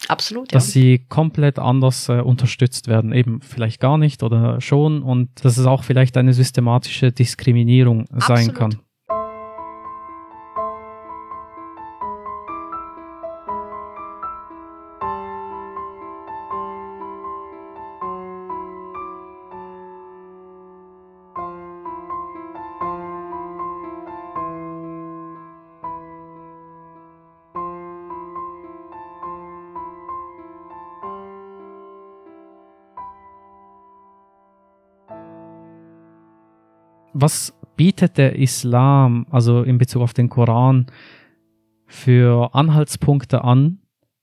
Absolut, 0.08 0.52
ja. 0.52 0.58
Dass 0.58 0.72
sie 0.72 1.06
komplett 1.08 1.60
anders 1.60 2.10
äh, 2.10 2.20
unterstützt 2.20 2.88
werden, 2.88 3.14
eben 3.14 3.42
vielleicht 3.42 3.80
gar 3.80 3.98
nicht 3.98 4.22
oder 4.22 4.60
schon 4.60 5.02
und 5.02 5.30
dass 5.46 5.58
es 5.58 5.66
auch 5.66 5.84
vielleicht 5.84 6.18
eine 6.18 6.34
systematische 6.34 7.12
Diskriminierung 7.14 8.02
Absolut. 8.10 8.26
sein 8.26 8.54
kann. 8.54 8.80
Was 37.24 37.58
bietet 37.78 38.18
der 38.18 38.36
Islam, 38.36 39.26
also 39.32 39.64
in 39.64 39.78
Bezug 39.78 40.02
auf 40.02 40.14
den 40.14 40.28
Koran, 40.28 40.88
für 41.88 42.54
Anhaltspunkte 42.54 43.46
an, 43.46 43.80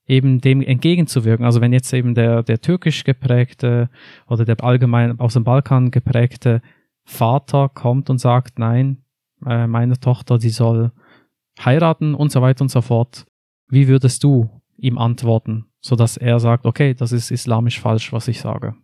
eben 0.06 0.42
dem 0.42 0.60
entgegenzuwirken. 0.60 1.46
Also 1.46 1.62
wenn 1.62 1.72
jetzt 1.72 1.90
eben 1.94 2.14
der, 2.14 2.42
der 2.42 2.60
türkisch 2.60 3.04
geprägte 3.04 3.88
oder 4.28 4.44
der 4.44 4.62
allgemein 4.62 5.18
aus 5.18 5.32
dem 5.32 5.44
Balkan 5.44 5.90
geprägte 5.90 6.60
Vater 7.04 7.70
kommt 7.70 8.10
und 8.10 8.18
sagt, 8.18 8.58
nein, 8.58 9.02
äh, 9.46 9.66
meine 9.66 9.98
Tochter, 9.98 10.36
die 10.36 10.50
soll 10.50 10.92
heiraten 11.64 12.14
und 12.14 12.30
so 12.30 12.42
weiter 12.42 12.60
und 12.62 12.70
so 12.70 12.82
fort. 12.82 13.24
Wie 13.68 13.88
würdest 13.88 14.22
du 14.24 14.50
ihm 14.76 14.98
antworten, 14.98 15.64
sodass 15.80 16.18
er 16.18 16.38
sagt, 16.38 16.66
okay, 16.66 16.92
das 16.92 17.12
ist 17.12 17.30
islamisch 17.30 17.80
falsch, 17.80 18.12
was 18.12 18.28
ich 18.28 18.40
sage? 18.40 18.74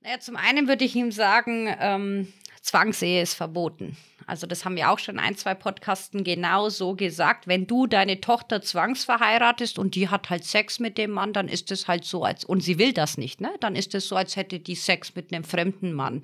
Naja, 0.00 0.18
zum 0.18 0.34
einen 0.34 0.66
würde 0.66 0.84
ich 0.84 0.96
ihm 0.96 1.12
sagen, 1.12 1.68
ähm, 1.78 2.26
Zwangsehe 2.62 3.22
ist 3.22 3.34
verboten. 3.34 3.96
Also 4.26 4.46
das 4.46 4.64
haben 4.64 4.76
wir 4.76 4.90
auch 4.90 5.00
schon 5.00 5.18
ein, 5.18 5.36
zwei 5.36 5.54
Podcasten 5.54 6.22
genau 6.22 6.68
so 6.68 6.94
gesagt. 6.94 7.46
Wenn 7.48 7.66
du 7.66 7.86
deine 7.86 8.20
Tochter 8.20 8.62
zwangsverheiratest 8.62 9.78
und 9.78 9.94
die 9.96 10.08
hat 10.08 10.30
halt 10.30 10.44
Sex 10.44 10.78
mit 10.78 10.96
dem 10.96 11.10
Mann, 11.10 11.32
dann 11.32 11.48
ist 11.48 11.70
es 11.72 11.88
halt 11.88 12.04
so, 12.04 12.24
als 12.24 12.44
und 12.44 12.62
sie 12.62 12.78
will 12.78 12.92
das 12.92 13.18
nicht, 13.18 13.40
ne? 13.40 13.50
Dann 13.60 13.74
ist 13.74 13.94
es 13.94 14.06
so, 14.08 14.16
als 14.16 14.36
hätte 14.36 14.60
die 14.60 14.76
Sex 14.76 15.14
mit 15.16 15.32
einem 15.32 15.44
fremden 15.44 15.92
Mann. 15.92 16.22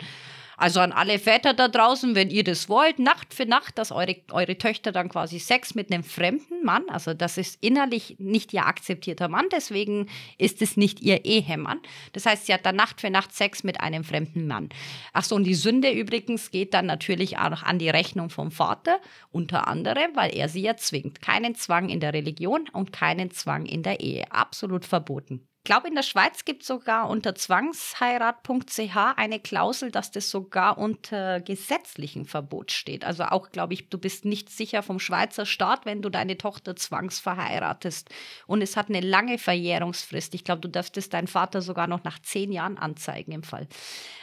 Also 0.59 0.81
an 0.81 0.91
alle 0.91 1.21
Väter 1.21 1.55
da 1.55 1.69
draußen, 1.69 2.17
wenn 2.17 2.31
ihr 2.31 2.43
das 2.43 2.69
wollt, 2.69 2.99
Nacht 2.99 3.33
für 3.33 3.47
Nacht, 3.47 3.79
dass 3.79 3.93
eure, 3.93 4.17
eure 4.33 4.59
Töchter 4.59 4.91
dann 4.91 5.09
quasi 5.09 5.39
Sex 5.39 5.77
mit 5.77 5.93
einem 5.93 6.03
fremden 6.03 6.65
Mann, 6.65 6.83
also 6.89 7.15
das 7.15 7.39
ist 7.39 7.63
innerlich 7.63 8.17
nicht 8.19 8.53
ihr 8.53 8.67
akzeptierter 8.67 9.29
Mann, 9.29 9.47
deswegen 9.53 10.09
ist 10.37 10.61
es 10.61 10.77
nicht 10.77 11.01
ihr 11.01 11.25
Ehemann. 11.25 11.79
Das 12.13 12.27
heißt, 12.27 12.47
sie 12.47 12.55
hat 12.55 12.67
dann 12.67 12.75
Nacht 12.75 13.01
für 13.01 13.09
Nacht 13.09 13.33
Sex 13.37 13.63
mit 13.63 13.81
einem 13.81 14.03
fremden 14.03 14.49
Mann. 14.49 14.69
Ach 15.13 15.23
so, 15.23 15.37
und 15.37 15.45
die 15.45 15.55
Sünde 15.55 15.93
übrigens 15.93 16.51
geht 16.51 16.75
dann 16.75 16.87
natürlich 16.87 17.39
auch 17.39 17.51
noch 17.51 17.63
an 17.63 17.79
die 17.79 17.91
Rechnung 17.91 18.29
vom 18.29 18.51
Vater, 18.51 18.99
unter 19.31 19.69
anderem, 19.69 20.11
weil 20.15 20.35
er 20.35 20.49
sie 20.49 20.63
ja 20.63 20.77
zwingt. 20.77 21.23
Keinen 21.23 21.55
Zwang 21.55 21.89
in 21.89 22.01
der 22.01 22.15
Religion 22.15 22.69
und 22.73 22.93
keinen 22.93 23.31
Zwang 23.31 23.65
in 23.65 23.85
der 23.85 24.01
Ehe. 24.01 24.33
Absolut 24.33 24.85
verboten 24.85 25.47
glaube, 25.69 25.87
in 25.87 25.95
der 25.95 26.03
Schweiz 26.03 26.47
gibt 26.47 26.63
es 26.63 26.69
sogar 26.69 27.11
unter 27.11 27.35
zwangsheirat.ch 27.35 28.97
eine 29.17 29.39
Klausel, 29.39 29.91
dass 29.91 30.11
das 30.11 30.31
sogar 30.31 30.79
unter 30.79 31.41
gesetzlichem 31.41 32.25
Verbot 32.25 32.73
steht. 32.73 33.05
Also 33.05 33.25
auch, 33.25 33.51
glaube 33.51 33.75
ich, 33.75 33.91
du 33.91 33.99
bist 33.99 34.25
nicht 34.25 34.49
sicher 34.49 34.83
vom 34.83 34.99
Schweizer 34.99 35.45
Staat, 35.45 35.85
wenn 35.85 36.01
du 36.01 36.09
deine 36.09 36.39
Tochter 36.39 36.75
zwangsverheiratest. 36.75 38.09
Und 38.47 38.63
es 38.63 38.79
hat 38.79 38.89
eine 38.89 39.01
lange 39.01 39.37
Verjährungsfrist. 39.37 40.33
Ich 40.33 40.43
glaube, 40.43 40.63
du 40.63 40.69
dürftest 40.69 41.13
deinen 41.13 41.29
Vater 41.29 41.61
sogar 41.61 41.87
noch 41.87 42.03
nach 42.03 42.19
zehn 42.21 42.51
Jahren 42.51 42.79
anzeigen 42.79 43.33
im 43.33 43.43
Fall. 43.43 43.69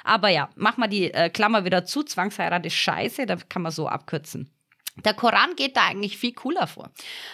Aber 0.04 0.30
ja, 0.30 0.50
mach 0.56 0.78
mal 0.78 0.88
die 0.88 1.14
äh, 1.14 1.30
Klammer 1.30 1.64
wieder 1.64 1.86
zu. 1.86 2.02
Zwangsheirat 2.02 2.66
ist 2.66 2.74
scheiße, 2.74 3.28
da 3.28 3.36
kann 3.36 3.62
man 3.62 3.72
so 3.72 3.88
abkürzen. 3.88 4.50
Der 5.04 5.14
Koran 5.14 5.56
geht 5.56 5.78
da 5.78 5.86
eigentlich 5.86 6.18
viel 6.18 6.34
cooler 6.34 6.66
vor. 6.66 6.90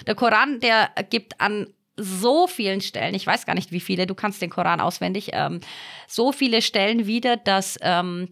Der 0.06 0.16
Koran, 0.16 0.60
der 0.60 0.90
gibt 1.10 1.40
an 1.40 1.74
so 2.02 2.48
vielen 2.48 2.82
Stellen, 2.82 3.16
ich 3.16 3.26
weiß 3.26 3.46
gar 3.46 3.56
nicht 3.56 3.72
wie 3.72 3.80
viele, 3.80 4.08
du 4.08 4.16
kannst 4.16 4.42
den 4.42 4.50
Koran 4.50 4.82
auswendig, 4.82 5.30
ähm, 5.34 5.62
so 6.08 6.32
viele 6.32 6.62
Stellen 6.62 7.06
wieder, 7.06 7.38
dass 7.38 7.78
ähm, 7.82 8.30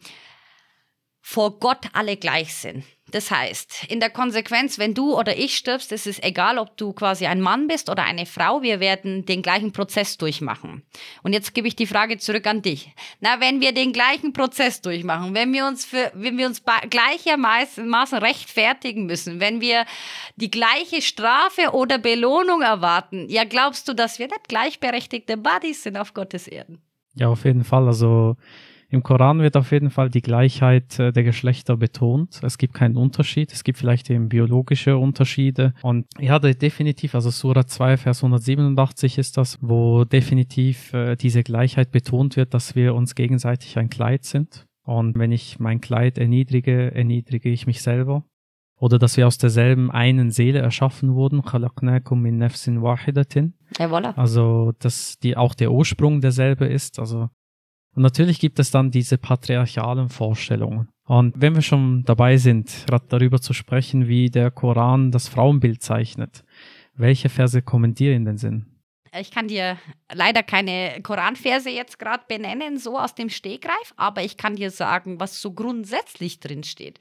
vor 1.22 1.60
Gott 1.60 1.88
alle 1.94 2.18
gleich 2.18 2.54
sind. 2.54 2.84
Das 3.12 3.32
heißt, 3.32 3.86
in 3.90 4.00
der 4.00 4.10
Konsequenz, 4.10 4.78
wenn 4.78 4.94
du 4.94 5.18
oder 5.18 5.36
ich 5.38 5.58
stirbst, 5.58 5.92
ist 5.92 6.06
es 6.06 6.22
egal, 6.22 6.58
ob 6.58 6.78
du 6.78 6.94
quasi 6.94 7.26
ein 7.26 7.42
Mann 7.42 7.68
bist 7.68 7.90
oder 7.90 8.04
eine 8.04 8.26
Frau, 8.26 8.62
wir 8.62 8.80
werden 8.80 9.26
den 9.26 9.42
gleichen 9.42 9.72
Prozess 9.72 10.18
durchmachen. 10.18 10.84
Und 11.24 11.34
jetzt 11.34 11.54
gebe 11.54 11.68
ich 11.68 11.76
die 11.76 11.88
Frage 11.88 12.18
zurück 12.18 12.46
an 12.46 12.62
dich. 12.62 12.94
Na, 13.20 13.40
wenn 13.40 13.62
wir 13.62 13.72
den 13.72 13.94
gleichen 13.94 14.34
Prozess 14.34 14.82
durchmachen, 14.82 15.34
wenn 15.34 15.52
wir 15.54 15.66
uns 15.66 15.86
für, 15.86 16.12
wenn 16.14 16.38
wir 16.38 16.46
uns 16.46 16.62
gleichermaßen 16.64 18.18
rechtfertigen 18.18 19.06
müssen, 19.06 19.40
wenn 19.40 19.62
wir 19.62 19.86
die 20.36 20.52
gleiche 20.52 21.02
Strafe 21.02 21.72
oder 21.74 21.98
Belohnung 21.98 22.62
erwarten, 22.62 23.28
ja, 23.30 23.44
glaubst 23.44 23.88
du, 23.88 23.94
dass 23.94 24.20
wir 24.20 24.28
nicht 24.28 24.48
gleichberechtigte 24.48 25.38
Buddies 25.38 25.84
sind 25.84 25.98
auf 25.98 26.14
Gottes 26.14 26.48
Erden? 26.48 26.82
Ja, 27.16 27.28
auf 27.30 27.44
jeden 27.44 27.64
Fall. 27.64 27.88
Also, 27.88 28.36
im 28.92 29.04
Koran 29.04 29.40
wird 29.40 29.56
auf 29.56 29.72
jeden 29.72 29.92
Fall 29.92 30.10
die 30.10 30.22
Gleichheit 30.22 30.98
äh, 30.98 31.12
der 31.12 31.24
Geschlechter 31.24 31.78
betont. 31.78 32.42
Es 32.44 32.58
gibt 32.58 32.74
keinen 32.74 32.98
Unterschied. 32.98 33.54
Es 33.54 33.64
gibt 33.64 33.78
vielleicht 33.78 34.10
eben 34.10 34.30
biologische 34.30 34.98
Unterschiede. 34.98 35.74
Und 35.84 36.08
ja, 36.20 36.40
definitiv, 36.40 37.14
also 37.14 37.30
Surah 37.30 37.68
2, 37.68 37.98
Vers 37.98 38.24
187 38.24 39.20
ist 39.20 39.38
das, 39.38 39.60
wo 39.62 40.06
definitiv 40.06 40.92
äh, 40.94 41.16
diese 41.16 41.44
Gleichheit 41.44 41.92
betont 41.92 42.36
wird, 42.36 42.56
dass 42.56 42.76
wir 42.76 42.96
uns 42.96 43.14
gegenseitig 43.14 43.78
ein 43.78 43.92
Kleid 43.92 44.26
sind. 44.26 44.66
Und 44.84 45.20
wenn 45.20 45.32
ich 45.32 45.60
mein 45.60 45.82
Kleid 45.82 46.18
erniedrige, 46.18 46.94
erniedrige 46.96 47.50
ich 47.50 47.68
mich 47.68 47.84
selber. 47.84 48.24
Oder 48.80 48.98
dass 48.98 49.18
wir 49.18 49.28
aus 49.28 49.38
derselben 49.38 49.92
einen 49.92 50.32
Seele 50.32 50.60
erschaffen 50.60 51.14
wurden. 51.14 51.42
Also, 54.18 54.72
dass 54.80 55.20
die 55.20 55.38
auch 55.38 55.54
der 55.54 55.72
Ursprung 55.72 56.22
derselbe 56.22 56.66
ist. 56.66 56.98
Also, 56.98 57.30
und 57.96 58.04
natürlich 58.04 58.40
gibt 58.40 58.60
es 58.60 58.72
dann 58.72 58.92
diese 58.92 59.18
patriarchalen 59.18 60.10
Vorstellungen. 60.10 60.90
Und 61.06 61.34
wenn 61.42 61.56
wir 61.56 61.64
schon 61.64 62.04
dabei 62.04 62.38
sind, 62.38 62.86
darüber 63.10 63.42
zu 63.42 63.54
sprechen, 63.54 64.08
wie 64.08 64.30
der 64.30 64.52
Koran 64.52 65.12
das 65.12 65.28
Frauenbild 65.28 65.82
zeichnet, 65.82 66.44
welche 66.94 67.30
Verse 67.30 67.62
kommen 67.62 67.96
dir 67.96 68.14
in 68.14 68.26
den 68.26 68.38
Sinn? 68.38 68.68
Ich 69.20 69.32
kann 69.32 69.48
dir 69.48 69.80
leider 70.14 70.44
keine 70.44 71.02
Koranverse 71.02 71.72
jetzt 71.72 71.98
gerade 71.98 72.24
benennen, 72.28 72.78
so 72.78 72.98
aus 72.98 73.16
dem 73.16 73.30
Stegreif, 73.30 73.94
aber 73.98 74.24
ich 74.24 74.38
kann 74.38 74.56
dir 74.56 74.70
sagen, 74.70 75.20
was 75.20 75.42
so 75.42 75.52
grundsätzlich 75.52 76.40
drin 76.40 76.64
steht. 76.64 77.00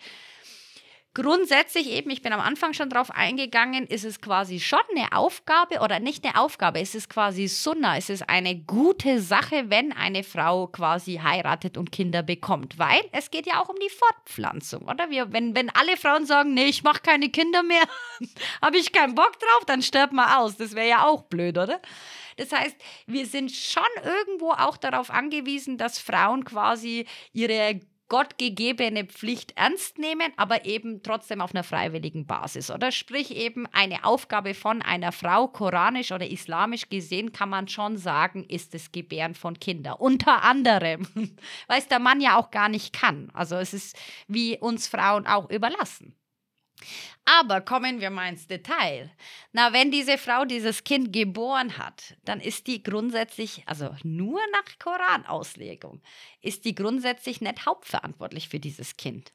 Grundsätzlich 1.21 1.91
eben, 1.91 2.11
ich 2.11 2.23
bin 2.23 2.33
am 2.33 2.39
Anfang 2.39 2.75
schon 2.75 2.91
drauf 2.91 3.11
eingegangen, 3.11 3.89
ist 3.89 4.05
es 4.05 4.21
quasi 4.21 4.61
schon 4.61 4.79
eine 4.95 5.11
Aufgabe 5.11 5.81
oder 5.81 5.99
nicht 5.99 6.25
eine 6.25 6.39
Aufgabe, 6.39 6.79
es 6.79 6.95
ist 6.95 7.11
quasi 7.11 7.49
Sunna, 7.49 7.97
es 7.97 8.09
ist 8.09 8.29
eine 8.29 8.55
gute 8.55 9.21
Sache, 9.21 9.65
wenn 9.69 9.91
eine 9.91 10.23
Frau 10.23 10.69
quasi 10.69 11.17
heiratet 11.21 11.77
und 11.77 11.91
Kinder 11.91 12.23
bekommt, 12.23 12.79
weil 12.79 13.01
es 13.11 13.33
geht 13.33 13.49
ja 13.49 13.61
auch 13.61 13.69
um 13.69 13.75
die 13.83 13.91
Fortpflanzung, 13.91 14.83
oder? 14.83 15.11
Wir, 15.11 15.33
wenn, 15.33 15.57
wenn 15.57 15.71
alle 15.71 15.97
Frauen 15.97 16.25
sagen, 16.25 16.55
nee, 16.55 16.67
ich 16.67 16.85
mache 16.85 17.01
keine 17.03 17.31
Kinder 17.31 17.65
mehr, 17.65 17.83
habe 18.63 18.79
ich 18.79 18.93
keinen 18.93 19.17
Bock 19.17 19.41
drauf, 19.41 19.65
dann 19.67 19.83
stirbt 19.83 20.13
man 20.13 20.31
aus. 20.39 20.57
Das 20.57 20.77
wäre 20.77 20.89
ja 20.89 21.05
auch 21.05 21.23
blöd, 21.23 21.59
oder? 21.59 21.83
Das 22.37 22.53
heißt, 22.53 22.77
wir 23.07 23.27
sind 23.27 23.51
schon 23.51 23.83
irgendwo 24.05 24.53
auch 24.53 24.77
darauf 24.77 25.11
angewiesen, 25.11 25.79
dass 25.79 25.99
Frauen 25.99 26.45
quasi 26.45 27.07
ihre 27.33 27.81
gottgegebene 28.09 29.05
Pflicht 29.05 29.53
ernst 29.57 29.99
nehmen, 29.99 30.33
aber 30.37 30.65
eben 30.65 31.03
trotzdem 31.03 31.41
auf 31.41 31.55
einer 31.55 31.65
freiwilligen 31.65 32.27
Basis, 32.27 32.71
oder? 32.71 32.91
Sprich 32.91 33.35
eben 33.37 33.67
eine 33.73 34.05
Aufgabe 34.05 34.55
von 34.55 34.83
einer 34.83 35.13
Frau, 35.13 35.49
koranisch 35.49 36.13
oder 36.13 36.29
islamisch 36.29 36.89
gesehen, 36.89 37.33
kann 37.33 37.51
man 37.51 37.69
schon 37.69 37.97
sagen, 37.97 38.45
ist 38.49 38.75
das 38.75 38.93
Gebären 38.93 39.35
von 39.35 39.59
Kindern. 39.59 39.97
Unter 39.99 40.43
anderem, 40.43 41.07
weil 41.67 41.79
es 41.79 41.89
der 41.89 41.99
Mann 41.99 42.21
ja 42.21 42.39
auch 42.39 42.51
gar 42.51 42.69
nicht 42.69 42.93
kann. 42.93 43.31
Also 43.35 43.57
es 43.57 43.75
ist 43.75 43.97
wie 44.27 44.59
uns 44.59 44.89
Frauen 44.89 45.27
auch 45.27 45.51
überlassen. 45.51 46.15
Aber 47.25 47.61
kommen 47.61 48.01
wir 48.01 48.11
mal 48.11 48.29
ins 48.29 48.47
Detail. 48.47 49.11
Na, 49.53 49.73
wenn 49.73 49.91
diese 49.91 50.17
Frau 50.17 50.45
dieses 50.45 50.85
Kind 50.85 51.13
geboren 51.13 51.77
hat, 51.77 52.17
dann 52.25 52.41
ist 52.41 52.67
die 52.67 52.83
grundsätzlich, 52.83 53.63
also 53.67 53.95
nur 54.03 54.41
nach 54.53 54.79
Koranauslegung, 54.79 56.01
ist 56.41 56.65
die 56.65 56.75
grundsätzlich 56.75 57.41
nicht 57.41 57.67
hauptverantwortlich 57.67 58.49
für 58.49 58.61
dieses 58.61 58.97
Kind. 58.97 59.33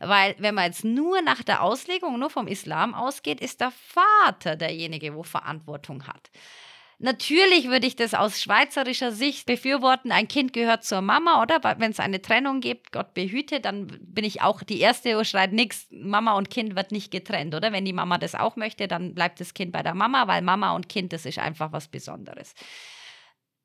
Weil 0.00 0.34
wenn 0.38 0.54
man 0.54 0.66
jetzt 0.66 0.84
nur 0.84 1.22
nach 1.22 1.42
der 1.42 1.62
Auslegung, 1.62 2.18
nur 2.18 2.30
vom 2.30 2.48
Islam 2.48 2.94
ausgeht, 2.94 3.40
ist 3.40 3.60
der 3.60 3.70
Vater 3.70 4.56
derjenige, 4.56 5.14
wo 5.14 5.22
Verantwortung 5.22 6.06
hat. 6.06 6.30
Natürlich 7.04 7.68
würde 7.68 7.88
ich 7.88 7.96
das 7.96 8.14
aus 8.14 8.40
schweizerischer 8.40 9.10
Sicht 9.10 9.44
befürworten. 9.44 10.12
Ein 10.12 10.28
Kind 10.28 10.52
gehört 10.52 10.84
zur 10.84 11.00
Mama, 11.00 11.42
oder? 11.42 11.60
Wenn 11.78 11.90
es 11.90 11.98
eine 11.98 12.22
Trennung 12.22 12.60
gibt, 12.60 12.92
Gott 12.92 13.12
behüte, 13.12 13.58
dann 13.58 13.88
bin 14.00 14.24
ich 14.24 14.40
auch 14.40 14.62
die 14.62 14.78
Erste 14.78 15.18
und 15.18 15.26
schreit 15.26 15.52
nichts. 15.52 15.88
Mama 15.90 16.34
und 16.34 16.48
Kind 16.48 16.76
wird 16.76 16.92
nicht 16.92 17.10
getrennt, 17.10 17.56
oder? 17.56 17.72
Wenn 17.72 17.84
die 17.84 17.92
Mama 17.92 18.18
das 18.18 18.36
auch 18.36 18.54
möchte, 18.54 18.86
dann 18.86 19.16
bleibt 19.16 19.40
das 19.40 19.52
Kind 19.52 19.72
bei 19.72 19.82
der 19.82 19.94
Mama, 19.94 20.28
weil 20.28 20.42
Mama 20.42 20.76
und 20.76 20.88
Kind, 20.88 21.12
das 21.12 21.26
ist 21.26 21.40
einfach 21.40 21.72
was 21.72 21.88
Besonderes. 21.88 22.54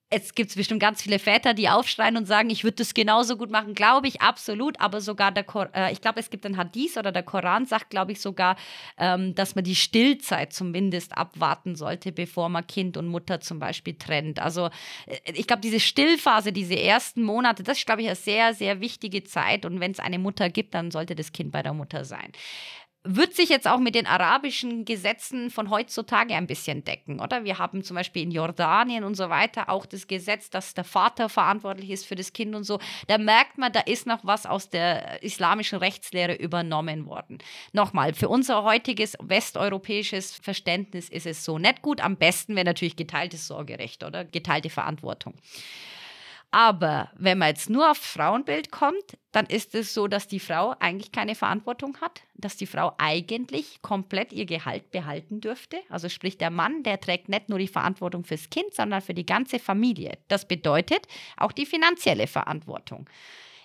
Es 0.10 0.36
gibt 0.36 0.56
bestimmt 0.56 0.80
ganz 0.80 1.02
viele 1.02 1.20
Väter, 1.20 1.54
die 1.54 1.68
aufschreien 1.68 2.16
und 2.16 2.26
sagen, 2.26 2.50
ich 2.50 2.64
würde 2.64 2.78
das 2.78 2.94
genauso 2.94 3.36
gut 3.36 3.52
machen, 3.52 3.74
glaube 3.74 4.08
ich, 4.08 4.22
absolut. 4.22 4.80
Aber 4.80 5.02
sogar 5.02 5.34
der, 5.34 5.44
Kor 5.44 5.70
äh, 5.76 5.92
ich 5.92 6.00
glaube, 6.00 6.22
es 6.22 6.30
gibt 6.30 6.46
ein 6.46 6.56
Hadith 6.56 6.98
oder 6.98 7.12
der 7.12 7.24
Koran 7.24 7.66
sagt, 7.66 7.90
glaube 7.90 8.14
ich, 8.14 8.22
sogar, 8.22 8.56
ähm, 8.98 9.36
dass 9.36 9.56
man 9.56 9.66
die 9.66 9.76
Stillzeit 9.76 10.54
zumindest 10.54 11.18
abwarten 11.18 11.76
sollte, 11.76 12.14
bevor 12.14 12.48
man 12.48 12.66
Kind 12.66 12.96
und 12.96 13.08
Mutter 13.08 13.42
zum 13.42 13.60
Beispiel 13.60 13.96
trennt. 13.96 14.40
Also 14.40 14.68
äh, 15.08 15.34
ich 15.34 15.46
glaube, 15.46 15.62
diese 15.62 15.82
Stillphase, 15.82 16.54
diese 16.54 16.80
ersten 16.80 17.22
Monate, 17.22 17.64
das 17.64 17.80
ist, 17.80 17.86
glaube 17.86 18.02
ich, 18.02 18.08
eine 18.08 18.16
sehr, 18.16 18.54
sehr 18.54 18.80
wichtige 18.80 19.26
Zeit. 19.26 19.66
Und 19.66 19.82
wenn 19.82 19.92
es 19.92 20.00
eine 20.00 20.20
Mutter 20.20 20.50
gibt, 20.50 20.74
dann 20.74 20.90
sollte 20.90 21.16
das 21.16 21.34
Kind 21.34 21.52
bei 21.52 21.62
der 21.62 21.74
Mutter 21.74 22.06
sein 22.06 22.32
wird 23.08 23.36
sich 23.36 23.50
jetzt 23.50 23.68
auch 23.68 23.80
mit 23.80 23.96
den 23.96 24.06
arabischen 24.06 24.86
Gesetzen 24.86 25.50
von 25.50 25.70
heutzutage 25.70 26.36
ein 26.36 26.48
bisschen 26.48 26.84
decken, 26.84 27.20
oder? 27.20 27.44
Wir 27.44 27.58
haben 27.58 27.84
zum 27.84 27.96
Beispiel 27.96 28.24
in 28.24 28.32
Jordanien 28.32 29.04
und 29.04 29.16
so 29.16 29.30
weiter 29.30 29.70
auch 29.70 29.86
das 29.86 30.08
Gesetz, 30.08 30.50
dass 30.50 30.74
der 30.74 30.84
Vater 30.84 31.30
verantwortlich 31.30 31.90
ist 31.90 32.06
für 32.06 32.16
das 32.16 32.34
Kind 32.34 32.54
und 32.54 32.64
so. 32.64 32.80
Da 33.08 33.18
merkt 33.18 33.58
man, 33.58 33.72
da 33.72 33.80
ist 33.80 34.06
noch 34.06 34.20
was 34.24 34.46
aus 34.46 34.70
der 34.70 35.24
islamischen 35.24 35.80
Rechtslehre 35.80 36.36
übernommen 36.36 37.06
worden. 37.06 37.38
Nochmal, 37.72 38.14
für 38.14 38.30
unser 38.30 38.64
heutiges 38.64 39.16
westeuropäisches 39.22 40.36
Verständnis 40.36 41.10
ist 41.10 41.26
es 41.26 41.46
so 41.46 41.58
nicht 41.58 41.82
gut. 41.82 42.02
Am 42.02 42.18
besten 42.18 42.56
wäre 42.56 42.66
natürlich 42.66 42.96
geteiltes 42.96 43.48
Sorgerecht 43.48 44.04
oder 44.04 44.26
geteilte 44.26 44.70
Verantwortung. 44.70 45.34
Aber 46.52 47.12
wenn 47.16 47.38
man 47.38 47.50
jetzt 47.50 47.70
nur 47.70 47.92
auf 47.92 47.98
Frauenbild 47.98 48.72
kommt, 48.72 49.18
dann 49.34 49.46
ist 49.48 49.76
es 49.76 49.94
so, 49.94 50.08
dass 50.08 50.28
die 50.28 50.40
Frau 50.40 50.74
eigentlich 50.80 51.12
keine 51.12 51.36
Verantwortung 51.36 51.98
hat, 52.00 52.22
dass 52.36 52.56
die 52.56 52.66
Frau 52.66 52.94
eigentlich 52.98 53.82
komplett 53.82 54.32
ihr 54.32 54.46
Gehalt 54.46 54.90
behalten 54.92 55.42
dürfte. 55.42 55.78
Also 55.90 56.08
sprich, 56.08 56.38
der 56.38 56.50
Mann, 56.50 56.84
der 56.84 57.02
trägt 57.02 57.28
nicht 57.28 57.50
nur 57.50 57.60
die 57.60 57.68
Verantwortung 57.68 58.24
fürs 58.24 58.50
Kind, 58.50 58.74
sondern 58.74 59.02
für 59.02 59.14
die 59.14 59.26
ganze 59.26 59.60
Familie. 59.60 60.18
Das 60.30 60.48
bedeutet 60.48 61.06
auch 61.36 61.52
die 61.52 61.66
finanzielle 61.66 62.28
Verantwortung. 62.28 63.10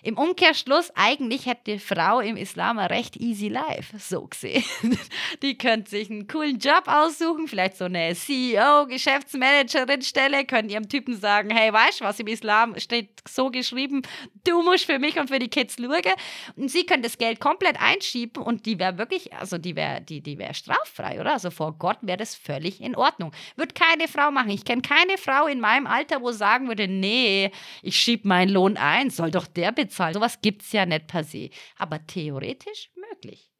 Im 0.05 0.17
Umkehrschluss, 0.17 0.91
eigentlich 0.95 1.45
hätte 1.45 1.61
die 1.65 1.79
Frau 1.79 2.19
im 2.19 2.35
Islam 2.35 2.77
ein 2.77 2.87
recht 2.87 3.15
easy 3.15 3.47
life, 3.47 3.97
so 3.97 4.27
gesehen. 4.27 4.65
Die 5.41 5.57
könnte 5.57 5.89
sich 5.89 6.11
einen 6.11 6.27
coolen 6.27 6.59
Job 6.59 6.83
aussuchen, 6.87 7.47
vielleicht 7.47 7.77
so 7.77 7.85
eine 7.85 8.13
CEO, 8.13 8.85
Geschäftsmanagerin 8.87 10.01
Stelle, 10.01 10.43
könnte 10.43 10.73
ihrem 10.73 10.89
Typen 10.89 11.17
sagen, 11.17 11.51
hey, 11.51 11.71
weißt 11.71 12.01
du 12.01 12.03
was, 12.03 12.19
im 12.19 12.27
Islam 12.27 12.77
steht 12.77 13.21
so 13.25 13.49
geschrieben, 13.49 14.01
du 14.43 14.61
musst 14.61 14.83
für 14.83 14.99
mich 14.99 15.17
und 15.17 15.29
für 15.29 15.39
die 15.39 15.47
Kids 15.47 15.77
schauen. 15.77 15.93
Und 16.57 16.69
sie 16.69 16.85
könnte 16.85 17.03
das 17.03 17.17
Geld 17.17 17.39
komplett 17.39 17.81
einschieben 17.81 18.43
und 18.43 18.65
die 18.65 18.79
wäre 18.79 18.97
wirklich, 18.97 19.31
also 19.31 19.57
die 19.57 19.77
wäre 19.77 20.01
die, 20.01 20.19
die 20.19 20.37
wär 20.37 20.53
straffrei, 20.53 21.21
oder? 21.21 21.31
Also 21.31 21.49
vor 21.49 21.77
Gott 21.79 21.99
wäre 22.01 22.17
das 22.17 22.35
völlig 22.35 22.81
in 22.81 22.97
Ordnung. 22.97 23.31
Wird 23.55 23.73
keine 23.73 24.09
Frau 24.09 24.31
machen. 24.31 24.49
Ich 24.49 24.65
kenne 24.65 24.81
keine 24.81 25.17
Frau 25.17 25.47
in 25.47 25.61
meinem 25.61 25.87
Alter, 25.87 26.21
wo 26.21 26.33
sagen 26.33 26.67
würde, 26.67 26.89
nee, 26.89 27.51
ich 27.81 27.97
schiebe 27.97 28.27
meinen 28.27 28.49
Lohn 28.49 28.75
ein, 28.75 29.09
soll 29.09 29.31
doch 29.31 29.47
der 29.47 29.71
bezahlen. 29.71 29.92
Sowas 30.13 30.41
gibt 30.41 30.63
es 30.63 30.71
ja 30.71 30.85
nicht 30.85 31.07
per 31.07 31.23
se. 31.23 31.49
Aber 31.77 32.05
theoretisch 32.05 32.91
möglich 32.95 33.53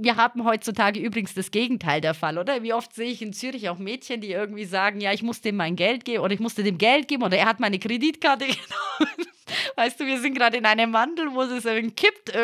wir 0.00 0.16
haben 0.16 0.44
heutzutage 0.44 1.00
übrigens 1.00 1.34
das 1.34 1.50
Gegenteil 1.50 2.00
der 2.00 2.14
Fall, 2.14 2.38
oder? 2.38 2.62
Wie 2.62 2.72
oft 2.72 2.94
sehe 2.94 3.10
ich 3.10 3.22
in 3.22 3.32
Zürich 3.32 3.68
auch 3.68 3.78
Mädchen, 3.78 4.20
die 4.20 4.30
irgendwie 4.30 4.64
sagen, 4.64 5.00
ja, 5.00 5.12
ich 5.12 5.22
muss 5.22 5.40
dem 5.40 5.56
mein 5.56 5.76
Geld 5.76 6.04
geben 6.04 6.22
oder 6.22 6.34
ich 6.34 6.40
musste 6.40 6.62
dem 6.62 6.78
Geld 6.78 7.08
geben 7.08 7.22
oder 7.22 7.36
er 7.36 7.46
hat 7.46 7.60
meine 7.60 7.78
Kreditkarte 7.78 8.44
genommen. 8.46 9.28
Weißt 9.76 9.98
du, 9.98 10.06
wir 10.06 10.20
sind 10.20 10.34
gerade 10.34 10.58
in 10.58 10.66
einem 10.66 10.92
Wandel, 10.92 11.32
wo 11.32 11.42
es 11.42 11.64
irgendwie 11.64 11.94
kippt. 11.94 12.30
Ich 12.30 12.34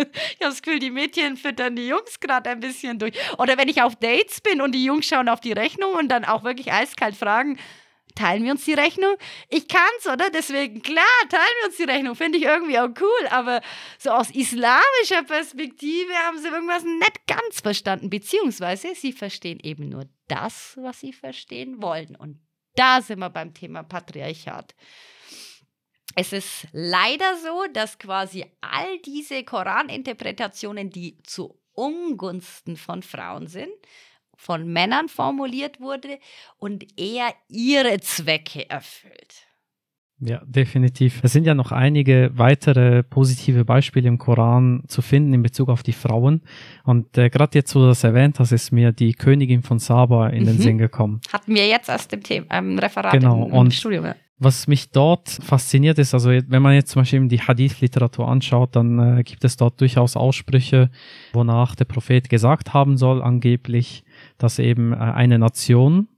habe 0.00 0.10
das 0.40 0.62
Gefühl, 0.62 0.80
die 0.80 0.90
Mädchen 0.90 1.36
füttern 1.36 1.76
die 1.76 1.86
Jungs 1.86 2.18
gerade 2.18 2.50
ein 2.50 2.60
bisschen 2.60 2.98
durch. 2.98 3.12
Oder 3.38 3.58
wenn 3.58 3.68
ich 3.68 3.82
auf 3.82 3.94
Dates 3.96 4.40
bin 4.40 4.60
und 4.60 4.72
die 4.72 4.84
Jungs 4.84 5.06
schauen 5.06 5.28
auf 5.28 5.40
die 5.40 5.52
Rechnung 5.52 5.92
und 5.92 6.08
dann 6.08 6.24
auch 6.24 6.44
wirklich 6.44 6.72
eiskalt 6.72 7.14
fragen, 7.14 7.58
teilen 8.14 8.44
wir 8.44 8.52
uns 8.52 8.64
die 8.64 8.74
Rechnung? 8.74 9.16
Ich 9.48 9.68
kann's, 9.68 10.06
oder? 10.06 10.30
Deswegen, 10.30 10.82
klar, 10.82 11.04
teilen 11.28 11.42
wir 11.60 11.68
uns 11.68 11.76
die 11.76 11.84
Rechnung. 11.84 12.14
Finde 12.14 12.38
ich 12.38 12.44
irgendwie 12.44 12.78
auch 12.78 12.90
cool. 13.00 13.28
Aber 13.30 13.60
so 13.98 14.10
aus 14.10 14.30
islamischer 14.30 15.22
Perspektive 15.26 16.12
haben 16.26 16.38
sie 16.38 16.48
irgendwas 16.48 16.84
nicht 16.84 17.26
ganz 17.26 17.60
verstanden. 17.60 18.10
Beziehungsweise 18.10 18.94
sie 18.94 19.12
verstehen 19.12 19.60
eben 19.62 19.88
nur 19.88 20.06
das, 20.28 20.76
was 20.80 21.00
sie 21.00 21.12
verstehen 21.12 21.82
wollen. 21.82 22.16
Und 22.16 22.40
da 22.74 23.02
sind 23.02 23.18
wir 23.18 23.30
beim 23.30 23.54
Thema 23.54 23.82
Patriarchat. 23.82 24.74
Es 26.14 26.32
ist 26.32 26.66
leider 26.72 27.36
so, 27.36 27.66
dass 27.72 27.98
quasi 27.98 28.44
all 28.60 28.98
diese 28.98 29.44
Koraninterpretationen, 29.44 30.90
die 30.90 31.22
zu 31.22 31.58
Ungunsten 31.74 32.76
von 32.76 33.02
Frauen 33.02 33.46
sind, 33.46 33.72
von 34.42 34.66
Männern 34.72 35.08
formuliert 35.08 35.80
wurde 35.80 36.18
und 36.58 36.84
eher 36.98 37.32
ihre 37.48 38.00
Zwecke 38.00 38.68
erfüllt. 38.68 39.46
Ja, 40.18 40.40
definitiv. 40.44 41.20
Es 41.22 41.32
sind 41.32 41.46
ja 41.46 41.54
noch 41.54 41.72
einige 41.72 42.30
weitere 42.34 43.02
positive 43.02 43.64
Beispiele 43.64 44.08
im 44.08 44.18
Koran 44.18 44.84
zu 44.86 45.02
finden 45.02 45.34
in 45.34 45.42
Bezug 45.42 45.68
auf 45.68 45.82
die 45.82 45.92
Frauen. 45.92 46.42
Und 46.84 47.18
äh, 47.18 47.28
gerade 47.28 47.58
jetzt, 47.58 47.74
wo 47.74 47.80
du 47.80 47.86
das 47.86 48.04
erwähnt 48.04 48.38
hast, 48.38 48.52
ist 48.52 48.70
mir 48.72 48.92
die 48.92 49.14
Königin 49.14 49.62
von 49.62 49.80
Saba 49.80 50.28
in 50.28 50.42
mhm. 50.42 50.46
den 50.46 50.58
Sinn 50.58 50.78
gekommen. 50.78 51.20
Hatten 51.32 51.54
wir 51.54 51.66
jetzt 51.66 51.90
aus 51.90 52.06
dem 52.06 52.22
Thema, 52.22 52.46
ähm, 52.50 52.78
Referat 52.78 53.12
genau. 53.12 53.46
im, 53.46 53.50
im 53.50 53.58
und 53.58 53.74
Studium. 53.74 54.04
Ja. 54.04 54.16
Was 54.38 54.66
mich 54.66 54.90
dort 54.90 55.28
fasziniert 55.28 55.98
ist, 55.98 56.14
also 56.14 56.30
wenn 56.30 56.62
man 56.62 56.74
jetzt 56.74 56.90
zum 56.90 57.02
Beispiel 57.02 57.28
die 57.28 57.40
Hadith-Literatur 57.40 58.26
anschaut, 58.26 58.74
dann 58.74 59.18
äh, 59.18 59.22
gibt 59.22 59.44
es 59.44 59.56
dort 59.56 59.80
durchaus 59.80 60.16
Aussprüche, 60.16 60.90
wonach 61.32 61.76
der 61.76 61.84
Prophet 61.84 62.28
gesagt 62.28 62.74
haben 62.74 62.96
soll, 62.96 63.22
angeblich, 63.22 64.02
dass 64.42 64.58
eben 64.58 64.92
äh, 64.92 64.96
eine 64.96 65.38
Nation, 65.38 66.08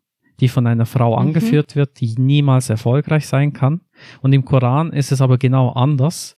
die 0.41 0.49
von 0.49 0.67
einer 0.67 0.87
Frau 0.87 1.13
mhm. 1.13 1.29
angeführt 1.29 1.77
wird, 1.77 2.01
die 2.01 2.15
niemals 2.19 2.71
erfolgreich 2.71 3.27
sein 3.27 3.53
kann. 3.53 3.81
Und 4.21 4.33
im 4.33 4.45
Koran 4.45 4.93
ist 4.93 5.13
es 5.13 5.21
aber 5.21 5.39
genau 5.39 5.71
anders. 5.71 6.37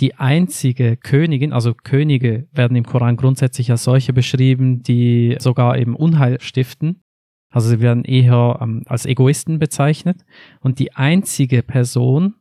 Die 0.00 0.14
einzige 0.14 0.96
Königin, 0.96 1.52
also 1.52 1.74
Könige 1.74 2.46
werden 2.52 2.76
im 2.76 2.84
Koran 2.84 3.16
grundsätzlich 3.16 3.70
als 3.70 3.84
solche 3.84 4.12
beschrieben, 4.12 4.82
die 4.82 5.36
sogar 5.40 5.76
eben 5.76 5.96
Unheil 5.96 6.40
stiften. 6.40 7.02
Also 7.50 7.70
sie 7.70 7.80
werden 7.80 8.04
eher 8.04 8.58
ähm, 8.60 8.82
als 8.86 9.06
Egoisten 9.06 9.58
bezeichnet. 9.58 10.24
Und 10.60 10.78
die 10.78 10.94
einzige 10.94 11.62
Person, 11.62 12.34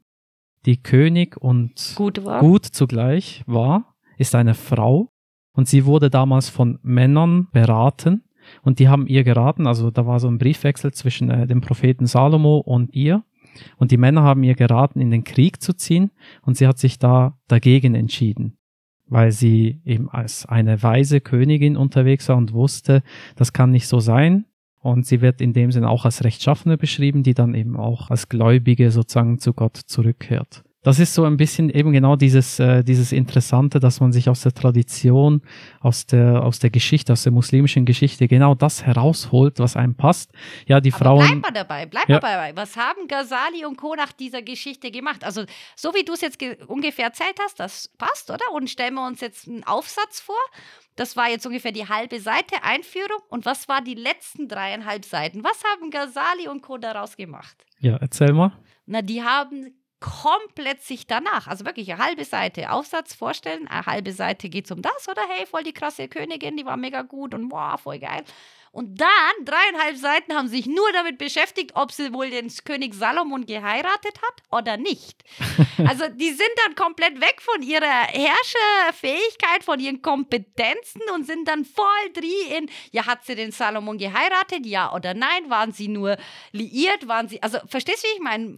die 0.65 0.83
König 0.83 1.37
und 1.37 1.93
gut, 1.95 2.21
gut 2.39 2.65
zugleich 2.65 3.43
war, 3.47 3.95
ist 4.17 4.35
eine 4.35 4.53
Frau. 4.53 5.11
Und 5.53 5.67
sie 5.67 5.85
wurde 5.85 6.09
damals 6.11 6.49
von 6.49 6.77
Männern 6.83 7.47
beraten. 7.51 8.23
Und 8.61 8.79
die 8.79 8.89
haben 8.89 9.07
ihr 9.07 9.23
geraten, 9.23 9.67
also 9.67 9.91
da 9.91 10.05
war 10.05 10.19
so 10.19 10.27
ein 10.27 10.37
Briefwechsel 10.37 10.93
zwischen 10.93 11.29
äh, 11.29 11.47
dem 11.47 11.61
Propheten 11.61 12.05
Salomo 12.05 12.57
und 12.57 12.93
ihr. 12.93 13.23
Und 13.77 13.91
die 13.91 13.97
Männer 13.97 14.21
haben 14.21 14.43
ihr 14.43 14.55
geraten, 14.55 14.99
in 14.99 15.09
den 15.09 15.23
Krieg 15.23 15.61
zu 15.61 15.73
ziehen. 15.73 16.11
Und 16.43 16.57
sie 16.57 16.67
hat 16.67 16.77
sich 16.77 16.99
da 16.99 17.37
dagegen 17.47 17.95
entschieden 17.95 18.57
weil 19.09 19.31
sie 19.31 19.81
eben 19.85 20.09
als 20.09 20.45
eine 20.45 20.83
weise 20.83 21.21
Königin 21.21 21.77
unterwegs 21.77 22.27
war 22.29 22.37
und 22.37 22.53
wusste, 22.53 23.03
das 23.35 23.53
kann 23.53 23.71
nicht 23.71 23.87
so 23.87 23.99
sein. 23.99 24.45
Und 24.79 25.05
sie 25.05 25.21
wird 25.21 25.41
in 25.41 25.53
dem 25.53 25.71
Sinne 25.71 25.89
auch 25.89 26.05
als 26.05 26.23
Rechtschaffene 26.23 26.77
beschrieben, 26.77 27.23
die 27.23 27.33
dann 27.33 27.55
eben 27.55 27.75
auch 27.75 28.09
als 28.09 28.29
Gläubige 28.29 28.91
sozusagen 28.91 29.39
zu 29.39 29.53
Gott 29.53 29.75
zurückkehrt. 29.75 30.63
Das 30.87 30.99
ist 30.99 31.13
so 31.13 31.25
ein 31.25 31.35
bisschen 31.35 31.69
eben 31.69 31.91
genau 31.91 32.15
dieses, 32.15 32.59
äh, 32.59 32.81
dieses 32.81 33.11
Interessante, 33.11 33.81
dass 33.81 33.99
man 33.99 34.13
sich 34.13 34.29
aus 34.29 34.43
der 34.43 34.53
Tradition, 34.53 35.41
aus 35.81 36.05
der, 36.05 36.41
aus 36.45 36.59
der 36.59 36.69
Geschichte, 36.69 37.11
aus 37.11 37.23
der 37.23 37.33
muslimischen 37.33 37.85
Geschichte 37.85 38.29
genau 38.29 38.55
das 38.55 38.85
herausholt, 38.85 39.59
was 39.59 39.75
einem 39.75 39.95
passt. 39.95 40.31
Ja, 40.65 40.79
die 40.79 40.93
Aber 40.93 41.03
Frauen. 41.03 41.27
Bleib 41.27 41.41
mal 41.41 41.51
dabei, 41.51 41.85
bleib 41.87 42.07
ja. 42.07 42.21
mal 42.21 42.31
dabei. 42.31 42.55
Was 42.55 42.77
haben 42.77 43.05
Ghazali 43.09 43.65
und 43.65 43.75
Co. 43.75 43.95
nach 43.95 44.13
dieser 44.13 44.41
Geschichte 44.41 44.89
gemacht? 44.89 45.25
Also, 45.25 45.43
so 45.75 45.93
wie 45.93 46.05
du 46.05 46.13
es 46.13 46.21
jetzt 46.21 46.41
ungefähr 46.67 47.07
erzählt 47.07 47.35
hast, 47.43 47.59
das 47.59 47.89
passt, 47.97 48.31
oder? 48.31 48.45
Und 48.53 48.69
stellen 48.69 48.93
wir 48.93 49.05
uns 49.05 49.19
jetzt 49.19 49.45
einen 49.45 49.65
Aufsatz 49.65 50.21
vor 50.21 50.35
das 50.95 51.17
war 51.17 51.29
jetzt 51.29 51.45
ungefähr 51.45 51.73
die 51.73 51.87
halbe 51.87 52.21
Seite 52.21 52.63
Einführung. 52.63 53.19
Und 53.27 53.45
was 53.45 53.67
war 53.67 53.81
die 53.83 53.93
letzten 53.93 54.47
dreieinhalb 54.47 55.03
Seiten? 55.03 55.43
Was 55.43 55.61
haben 55.65 55.91
Ghazali 55.91 56.47
und 56.47 56.61
Co. 56.61 56.77
daraus 56.77 57.17
gemacht? 57.17 57.65
Ja, 57.79 57.97
erzähl 57.97 58.31
mal. 58.31 58.53
Na, 58.85 59.01
die 59.01 59.21
haben 59.21 59.75
komplett 59.99 60.81
sich 60.81 61.07
danach, 61.07 61.47
also 61.47 61.65
wirklich 61.65 61.91
eine 61.91 62.03
halbe 62.03 62.25
Seite 62.25 62.71
Aufsatz 62.71 63.15
vorstellen, 63.15 63.67
eine 63.67 63.85
halbe 63.85 64.11
Seite 64.11 64.49
geht 64.49 64.65
es 64.65 64.71
um 64.71 64.81
das 64.81 65.07
oder 65.09 65.21
hey, 65.29 65.45
voll 65.45 65.63
die 65.63 65.73
krasse 65.73 66.07
Königin, 66.07 66.57
die 66.57 66.65
war 66.65 66.77
mega 66.77 67.01
gut 67.01 67.33
und 67.33 67.51
wow, 67.51 67.79
voll 67.79 67.99
geil. 67.99 68.23
Und 68.71 69.01
dann, 69.01 69.45
dreieinhalb 69.45 69.97
Seiten, 69.97 70.35
haben 70.35 70.49
sich 70.49 70.67
nur 70.67 70.91
damit 70.91 71.17
beschäftigt, 71.17 71.71
ob 71.73 71.91
sie 71.91 72.13
wohl 72.13 72.29
den 72.29 72.53
König 72.63 72.93
Salomon 72.93 73.45
geheiratet 73.45 74.21
hat 74.21 74.43
oder 74.51 74.77
nicht. 74.77 75.23
Also 75.87 76.07
die 76.07 76.31
sind 76.31 76.49
dann 76.65 76.73
komplett 76.75 77.21
weg 77.21 77.39
von 77.39 77.61
ihrer 77.61 77.85
Herrscherfähigkeit, 77.85 79.63
von 79.63 79.79
ihren 79.79 80.01
Kompetenzen 80.01 81.01
und 81.13 81.25
sind 81.25 81.47
dann 81.47 81.65
voll 81.65 81.85
drie 82.13 82.57
in, 82.57 82.67
ja, 82.91 83.05
hat 83.05 83.23
sie 83.23 83.35
den 83.35 83.51
Salomon 83.51 83.99
geheiratet, 83.99 84.65
ja 84.65 84.91
oder 84.91 85.13
nein? 85.13 85.49
Waren 85.49 85.71
sie 85.71 85.87
nur 85.87 86.17
liiert? 86.51 87.07
Waren 87.07 87.27
sie, 87.29 87.41
also 87.43 87.59
verstehst 87.67 88.03
du, 88.03 88.07
wie 88.07 88.15
ich 88.15 88.21
meine? 88.21 88.57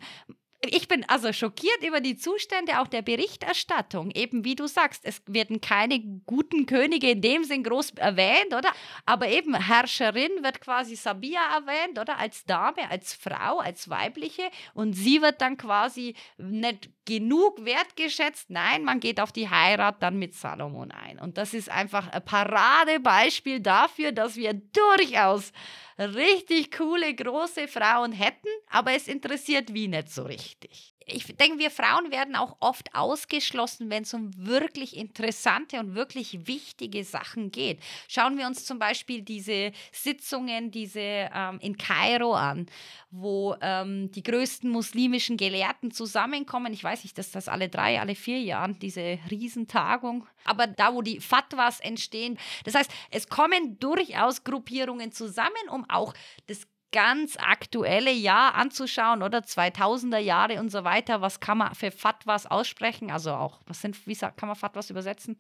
Ich 0.66 0.90
bin 0.90 1.06
also 1.08 1.32
schockiert 1.32 1.84
über 1.86 2.02
die 2.02 2.18
Zustände 2.18 2.82
auch 2.82 2.88
der 2.88 3.02
Berichterstattung. 3.02 4.12
Eben 4.12 4.44
wie 4.44 4.56
du 4.56 4.68
sagst, 4.68 5.06
es 5.06 5.22
werden 5.26 5.62
keine 5.62 6.02
guten 6.26 6.66
Könige 6.66 7.12
in 7.12 7.22
dem 7.22 7.46
Sinn 7.46 7.64
groß 7.64 7.92
erwähnt, 7.92 8.54
oder? 8.54 8.70
Aber 9.06 9.28
eben 9.30 9.56
Herrscherin 9.56 10.44
wird 10.44 10.60
quasi 10.60 10.98
Sabia 10.98 11.40
erwähnt, 11.56 11.98
oder? 11.98 12.18
Als 12.18 12.44
Dame, 12.44 12.90
als 12.90 13.14
Frau, 13.14 13.60
als 13.60 13.90
weibliche. 13.90 14.44
Und 14.74 14.94
sie 14.94 15.22
wird 15.22 15.42
dann 15.42 15.56
quasi 15.56 16.16
nicht 16.38 16.90
genug 17.06 17.64
wertgeschätzt. 17.64 18.50
Nein, 18.50 18.84
man 18.84 19.00
geht 19.00 19.22
auf 19.22 19.32
die 19.32 19.50
Heirat 19.50 20.04
dann 20.04 20.20
mit 20.20 20.34
Salomon 20.36 20.92
ein. 20.92 21.20
Und 21.20 21.38
das 21.38 21.54
ist 21.54 21.70
einfach 21.70 22.10
ein 22.10 22.26
Paradebeispiel 22.26 23.62
dafür, 23.62 24.12
dass 24.12 24.36
wir 24.36 24.54
durchaus 24.54 25.54
richtig 26.00 26.72
coole, 26.72 27.14
große 27.14 27.68
Frauen 27.68 28.12
hätten, 28.12 28.48
aber 28.70 28.94
es 28.94 29.08
interessiert 29.08 29.74
wie 29.74 29.88
nicht 29.88 30.12
so 30.12 30.24
richtig 30.24 30.96
ich 31.12 31.26
denke, 31.26 31.60
wir 31.60 31.72
Frauen 31.72 32.12
werden 32.12 32.36
auch 32.36 32.58
oft 32.60 32.94
ausgeschlossen, 32.96 33.90
wenn 33.90 34.04
es 34.04 34.14
um 34.14 34.32
wirklich 34.36 34.96
interessante 34.96 35.80
und 35.80 35.96
wirklich 35.96 36.48
wichtige 36.48 37.04
Sachen 37.04 37.52
geht. 37.52 37.80
Schauen 38.08 38.38
wir 38.38 38.48
uns 38.48 38.66
zum 38.66 38.80
Beispiel 38.80 39.22
diese 39.22 39.72
Sitzungen, 39.92 40.72
diese 40.72 41.00
ähm, 41.00 41.60
in 41.62 41.78
Kairo 41.78 42.34
an, 42.34 42.68
wo 43.12 43.56
ähm, 43.62 44.12
die 44.12 44.24
größten 44.24 44.70
muslimischen 44.70 45.38
Gelehrten 45.38 45.92
zusammenkommen. 45.92 46.74
Ich 46.74 46.84
weiß 46.84 47.04
nicht, 47.04 47.18
dass 47.18 47.32
das 47.32 47.48
alle 47.48 47.70
drei, 47.70 48.00
alle 48.00 48.16
vier 48.16 48.40
Jahre, 48.40 48.74
diese 48.74 49.20
Riesentagung, 49.30 50.28
aber 50.46 50.68
da, 50.68 50.94
wo 50.94 51.02
die 51.02 51.20
Fatwas 51.20 51.80
entstehen. 51.80 52.38
Das 52.66 52.76
heißt, 52.76 52.92
es 53.12 53.28
kommen 53.28 53.80
durchaus 53.80 54.44
Gruppierungen 54.44 55.12
zusammen, 55.12 55.50
um 55.72 55.89
auch 55.90 56.14
das 56.48 56.68
ganz 56.92 57.38
aktuelle 57.38 58.12
Jahr 58.12 58.56
anzuschauen 58.56 59.22
oder 59.22 59.40
2000er 59.40 60.18
Jahre 60.18 60.60
und 60.60 60.70
so 60.70 60.84
weiter. 60.84 61.22
Was 61.22 61.40
kann 61.40 61.60
man 61.60 61.76
für 61.76 61.92
Fatwas 61.92 62.46
aussprechen? 62.46 63.12
Also 63.12 63.32
auch, 63.32 63.60
was 63.68 63.82
sind, 63.82 64.08
wie 64.08 64.16
kann 64.16 64.48
man 64.48 64.56
Fatwas 64.56 64.90
übersetzen? 64.90 65.38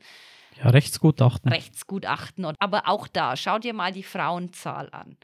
Ja, 0.58 0.70
Rechtsgutachten. 0.70 1.52
Rechtsgutachten. 1.52 2.46
Aber 2.60 2.88
auch 2.88 3.08
da, 3.08 3.36
schau 3.36 3.60
dir 3.60 3.74
mal 3.74 3.92
die 3.92 4.04
Frauenzahl 4.04 4.90
an. 4.92 5.18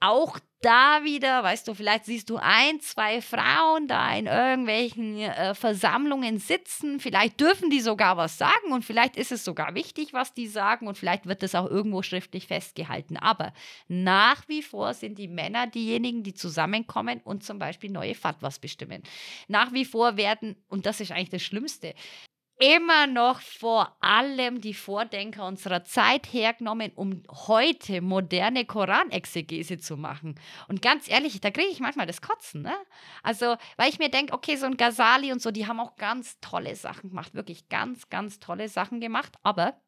Auch 0.00 0.38
da 0.60 1.04
wieder, 1.04 1.42
weißt 1.44 1.68
du, 1.68 1.74
vielleicht 1.74 2.04
siehst 2.04 2.30
du 2.30 2.36
ein, 2.36 2.80
zwei 2.80 3.22
Frauen 3.22 3.86
da 3.86 4.12
in 4.16 4.26
irgendwelchen 4.26 5.18
äh, 5.18 5.54
Versammlungen 5.54 6.38
sitzen, 6.38 6.98
vielleicht 6.98 7.40
dürfen 7.40 7.70
die 7.70 7.80
sogar 7.80 8.16
was 8.16 8.38
sagen 8.38 8.72
und 8.72 8.84
vielleicht 8.84 9.16
ist 9.16 9.30
es 9.30 9.44
sogar 9.44 9.74
wichtig, 9.74 10.12
was 10.12 10.34
die 10.34 10.48
sagen 10.48 10.88
und 10.88 10.98
vielleicht 10.98 11.26
wird 11.26 11.42
es 11.42 11.54
auch 11.54 11.70
irgendwo 11.70 12.02
schriftlich 12.02 12.48
festgehalten. 12.48 13.16
Aber 13.16 13.52
nach 13.86 14.48
wie 14.48 14.62
vor 14.62 14.94
sind 14.94 15.18
die 15.18 15.28
Männer 15.28 15.68
diejenigen, 15.68 16.24
die 16.24 16.34
zusammenkommen 16.34 17.20
und 17.22 17.44
zum 17.44 17.58
Beispiel 17.58 17.90
neue 17.90 18.16
Fatwas 18.16 18.58
bestimmen. 18.58 19.02
Nach 19.46 19.72
wie 19.72 19.84
vor 19.84 20.16
werden, 20.16 20.56
und 20.68 20.86
das 20.86 21.00
ist 21.00 21.12
eigentlich 21.12 21.30
das 21.30 21.42
Schlimmste, 21.42 21.94
immer 22.58 23.06
noch 23.06 23.40
vor 23.40 23.96
allem 24.00 24.60
die 24.60 24.74
Vordenker 24.74 25.46
unserer 25.46 25.84
Zeit 25.84 26.32
hergenommen, 26.32 26.92
um 26.94 27.22
heute 27.30 28.00
moderne 28.00 28.64
Koranexegese 28.64 29.78
zu 29.78 29.96
machen. 29.96 30.34
Und 30.66 30.82
ganz 30.82 31.08
ehrlich, 31.08 31.40
da 31.40 31.50
kriege 31.50 31.68
ich 31.68 31.80
manchmal 31.80 32.06
das 32.06 32.20
Kotzen. 32.20 32.62
Ne? 32.62 32.74
Also, 33.22 33.56
weil 33.76 33.90
ich 33.90 33.98
mir 33.98 34.10
denke, 34.10 34.32
okay, 34.32 34.56
so 34.56 34.66
ein 34.66 34.76
Ghazali 34.76 35.30
und 35.30 35.40
so, 35.40 35.50
die 35.50 35.66
haben 35.66 35.78
auch 35.78 35.96
ganz 35.96 36.40
tolle 36.40 36.74
Sachen 36.74 37.10
gemacht, 37.10 37.34
wirklich 37.34 37.68
ganz, 37.68 38.08
ganz 38.08 38.40
tolle 38.40 38.68
Sachen 38.68 39.00
gemacht, 39.00 39.36
aber 39.42 39.80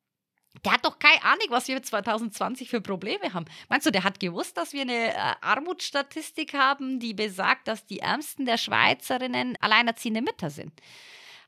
der 0.65 0.73
hat 0.73 0.85
doch 0.85 0.99
keine 0.99 1.23
Ahnung, 1.23 1.47
was 1.51 1.69
wir 1.69 1.81
2020 1.81 2.69
für 2.69 2.81
Probleme 2.81 3.33
haben. 3.33 3.47
Meinst 3.69 3.87
du, 3.87 3.93
der 3.93 4.03
hat 4.03 4.19
gewusst, 4.19 4.57
dass 4.57 4.73
wir 4.73 4.83
eine 4.83 5.15
äh, 5.15 5.35
Armutsstatistik 5.41 6.55
haben, 6.55 6.99
die 6.99 7.15
besagt, 7.15 7.69
dass 7.69 7.87
die 7.87 8.01
Ärmsten 8.01 8.47
der 8.47 8.59
Schweizerinnen 8.59 9.57
alleinerziehende 9.61 10.23
Mütter 10.23 10.51
sind? 10.51 10.73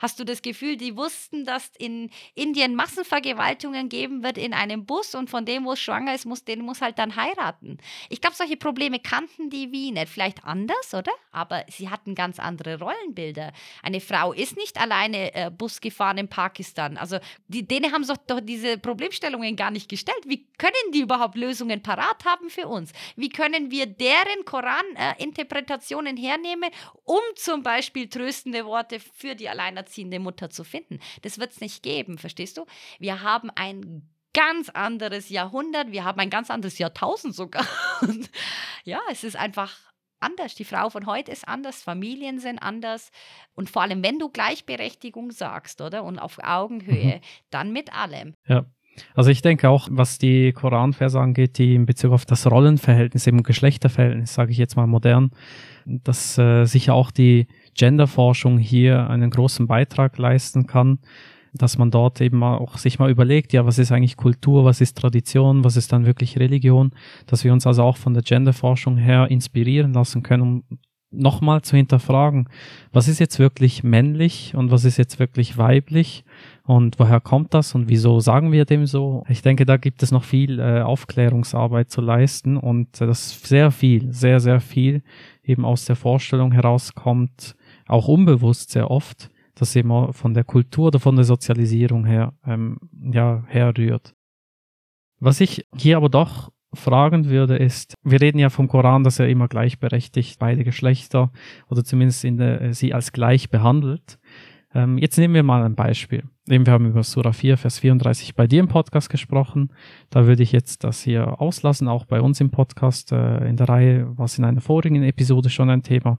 Hast 0.02 0.18
du 0.18 0.24
das 0.24 0.42
Gefühl, 0.42 0.76
die 0.76 0.96
wussten, 0.96 1.44
dass 1.44 1.70
in 1.78 2.10
Indien 2.34 2.74
Massenvergewaltigungen 2.74 3.88
geben 3.88 4.24
wird 4.24 4.36
in 4.36 4.52
einem 4.52 4.84
Bus 4.84 5.14
und 5.14 5.30
von 5.30 5.44
dem, 5.44 5.64
wo 5.64 5.74
es 5.74 5.80
schwanger 5.80 6.12
ist, 6.12 6.26
muss, 6.26 6.44
den 6.44 6.62
muss 6.62 6.80
halt 6.80 6.98
dann 6.98 7.14
heiraten? 7.14 7.78
Ich 8.08 8.20
glaube, 8.20 8.34
solche 8.34 8.56
Probleme 8.56 8.98
kannten 8.98 9.48
die 9.48 9.70
wie 9.70 9.92
nicht. 9.92 10.08
Vielleicht 10.08 10.42
anders, 10.42 10.92
oder? 10.92 11.12
Aber 11.30 11.64
sie 11.68 11.88
hatten 11.88 12.16
ganz 12.16 12.40
andere 12.40 12.80
Rollenbilder. 12.80 13.52
Eine 13.80 14.00
Frau 14.00 14.32
ist 14.32 14.56
nicht 14.56 14.76
alleine 14.80 15.32
äh, 15.36 15.52
Bus 15.52 15.80
gefahren 15.80 16.18
in 16.18 16.28
Pakistan. 16.28 16.96
Also 16.96 17.18
die, 17.46 17.64
denen 17.64 17.92
haben 17.92 18.04
doch 18.26 18.40
diese 18.40 18.78
Problemstellungen 18.78 19.54
gar 19.54 19.70
nicht 19.70 19.88
gestellt. 19.88 20.24
Wie 20.26 20.48
können 20.58 20.72
die 20.92 21.02
überhaupt 21.02 21.36
Lösungen 21.36 21.80
parat 21.80 22.24
haben 22.24 22.50
für 22.50 22.66
uns? 22.66 22.90
Wie 23.14 23.28
können 23.28 23.70
wir 23.70 23.86
deren 23.86 24.44
Koran-Interpretationen 24.46 26.16
äh, 26.16 26.20
hernehmen, 26.20 26.70
um 27.04 27.20
zum 27.36 27.62
Beispiel 27.62 28.08
tröstende 28.08 28.66
Worte 28.66 28.98
für 28.98 29.36
die 29.36 29.48
Alleinerziehenden 29.48 29.91
alleinerziehende 29.92 30.18
Mutter 30.18 30.50
zu 30.50 30.64
finden. 30.64 30.98
Das 31.22 31.38
wird 31.38 31.52
es 31.52 31.60
nicht 31.60 31.82
geben, 31.82 32.18
verstehst 32.18 32.56
du? 32.56 32.66
Wir 32.98 33.22
haben 33.22 33.50
ein 33.54 34.08
ganz 34.34 34.70
anderes 34.70 35.28
Jahrhundert, 35.28 35.92
wir 35.92 36.04
haben 36.04 36.18
ein 36.18 36.30
ganz 36.30 36.50
anderes 36.50 36.78
Jahrtausend 36.78 37.34
sogar. 37.34 37.66
ja, 38.84 39.00
es 39.10 39.24
ist 39.24 39.36
einfach 39.36 39.76
anders. 40.20 40.54
Die 40.54 40.64
Frau 40.64 40.88
von 40.88 41.06
heute 41.06 41.30
ist 41.30 41.46
anders, 41.46 41.82
Familien 41.82 42.38
sind 42.38 42.58
anders. 42.58 43.10
Und 43.54 43.68
vor 43.68 43.82
allem, 43.82 44.02
wenn 44.02 44.18
du 44.18 44.30
Gleichberechtigung 44.30 45.32
sagst, 45.32 45.80
oder? 45.80 46.04
Und 46.04 46.18
auf 46.18 46.38
Augenhöhe, 46.42 47.16
mhm. 47.16 47.20
dann 47.50 47.72
mit 47.72 47.92
allem. 47.92 48.34
Ja. 48.46 48.64
Also 49.14 49.30
ich 49.30 49.42
denke 49.42 49.68
auch, 49.68 49.88
was 49.90 50.18
die 50.18 50.52
Koranverse 50.52 51.20
angeht, 51.20 51.58
die 51.58 51.74
in 51.74 51.86
Bezug 51.86 52.12
auf 52.12 52.26
das 52.26 52.50
Rollenverhältnis, 52.50 53.26
eben 53.26 53.42
Geschlechterverhältnis, 53.42 54.34
sage 54.34 54.52
ich 54.52 54.58
jetzt 54.58 54.76
mal 54.76 54.86
modern, 54.86 55.30
dass 55.86 56.38
äh, 56.38 56.64
sicher 56.64 56.94
auch 56.94 57.10
die 57.10 57.46
Genderforschung 57.74 58.58
hier 58.58 59.08
einen 59.08 59.30
großen 59.30 59.66
Beitrag 59.66 60.18
leisten 60.18 60.66
kann, 60.66 60.98
dass 61.54 61.78
man 61.78 61.90
dort 61.90 62.20
eben 62.20 62.42
auch 62.42 62.78
sich 62.78 62.98
mal 62.98 63.10
überlegt, 63.10 63.52
ja, 63.52 63.66
was 63.66 63.78
ist 63.78 63.92
eigentlich 63.92 64.16
Kultur, 64.16 64.64
was 64.64 64.80
ist 64.80 64.96
Tradition, 64.96 65.64
was 65.64 65.76
ist 65.76 65.92
dann 65.92 66.06
wirklich 66.06 66.38
Religion, 66.38 66.92
dass 67.26 67.44
wir 67.44 67.52
uns 67.52 67.66
also 67.66 67.82
auch 67.82 67.96
von 67.96 68.14
der 68.14 68.22
Genderforschung 68.22 68.96
her 68.96 69.30
inspirieren 69.30 69.92
lassen 69.92 70.22
können, 70.22 70.42
um 70.42 70.64
nochmal 71.12 71.62
zu 71.62 71.76
hinterfragen, 71.76 72.48
was 72.92 73.08
ist 73.08 73.18
jetzt 73.18 73.38
wirklich 73.38 73.84
männlich 73.84 74.54
und 74.54 74.70
was 74.70 74.84
ist 74.84 74.96
jetzt 74.96 75.18
wirklich 75.18 75.58
weiblich 75.58 76.24
und 76.64 76.98
woher 76.98 77.20
kommt 77.20 77.54
das 77.54 77.74
und 77.74 77.88
wieso 77.88 78.20
sagen 78.20 78.52
wir 78.52 78.64
dem 78.64 78.86
so? 78.86 79.24
Ich 79.28 79.42
denke, 79.42 79.66
da 79.66 79.76
gibt 79.76 80.02
es 80.02 80.10
noch 80.10 80.24
viel 80.24 80.58
äh, 80.58 80.80
Aufklärungsarbeit 80.80 81.90
zu 81.90 82.00
leisten 82.00 82.56
und 82.56 83.00
äh, 83.00 83.06
das 83.06 83.40
sehr 83.42 83.70
viel, 83.70 84.12
sehr, 84.12 84.40
sehr 84.40 84.60
viel 84.60 85.02
eben 85.42 85.64
aus 85.64 85.84
der 85.84 85.96
Vorstellung 85.96 86.52
herauskommt, 86.52 87.56
auch 87.86 88.08
unbewusst 88.08 88.70
sehr 88.70 88.90
oft, 88.90 89.30
dass 89.54 89.76
eben 89.76 90.12
von 90.12 90.34
der 90.34 90.44
Kultur 90.44 90.88
oder 90.88 91.00
von 91.00 91.16
der 91.16 91.24
Sozialisierung 91.24 92.06
her, 92.06 92.32
ähm, 92.46 92.78
ja, 93.12 93.44
herrührt. 93.48 94.14
Was 95.20 95.40
ich 95.40 95.66
hier 95.76 95.96
aber 95.96 96.08
doch 96.08 96.50
fragen 96.74 97.28
würde, 97.28 97.56
ist, 97.56 97.94
wir 98.02 98.20
reden 98.20 98.38
ja 98.38 98.50
vom 98.50 98.68
Koran, 98.68 99.04
dass 99.04 99.18
er 99.18 99.28
immer 99.28 99.48
gleichberechtigt 99.48 100.38
beide 100.38 100.64
Geschlechter 100.64 101.30
oder 101.68 101.84
zumindest 101.84 102.24
in 102.24 102.38
der, 102.38 102.60
äh, 102.60 102.74
sie 102.74 102.94
als 102.94 103.12
gleich 103.12 103.50
behandelt. 103.50 104.18
Ähm, 104.74 104.98
jetzt 104.98 105.18
nehmen 105.18 105.34
wir 105.34 105.42
mal 105.42 105.62
ein 105.62 105.74
Beispiel. 105.74 106.24
Eben, 106.48 106.66
wir 106.66 106.72
haben 106.72 106.86
über 106.86 107.02
Surah 107.02 107.32
4, 107.32 107.58
Vers 107.58 107.78
34 107.80 108.34
bei 108.34 108.46
dir 108.46 108.60
im 108.60 108.68
Podcast 108.68 109.10
gesprochen. 109.10 109.72
Da 110.10 110.26
würde 110.26 110.42
ich 110.42 110.52
jetzt 110.52 110.82
das 110.84 111.02
hier 111.02 111.40
auslassen, 111.40 111.88
auch 111.88 112.06
bei 112.06 112.20
uns 112.20 112.40
im 112.40 112.50
Podcast 112.50 113.12
äh, 113.12 113.46
in 113.46 113.56
der 113.56 113.68
Reihe, 113.68 114.10
was 114.16 114.38
in 114.38 114.44
einer 114.44 114.60
vorigen 114.60 115.02
Episode 115.02 115.50
schon 115.50 115.70
ein 115.70 115.82
Thema. 115.82 116.18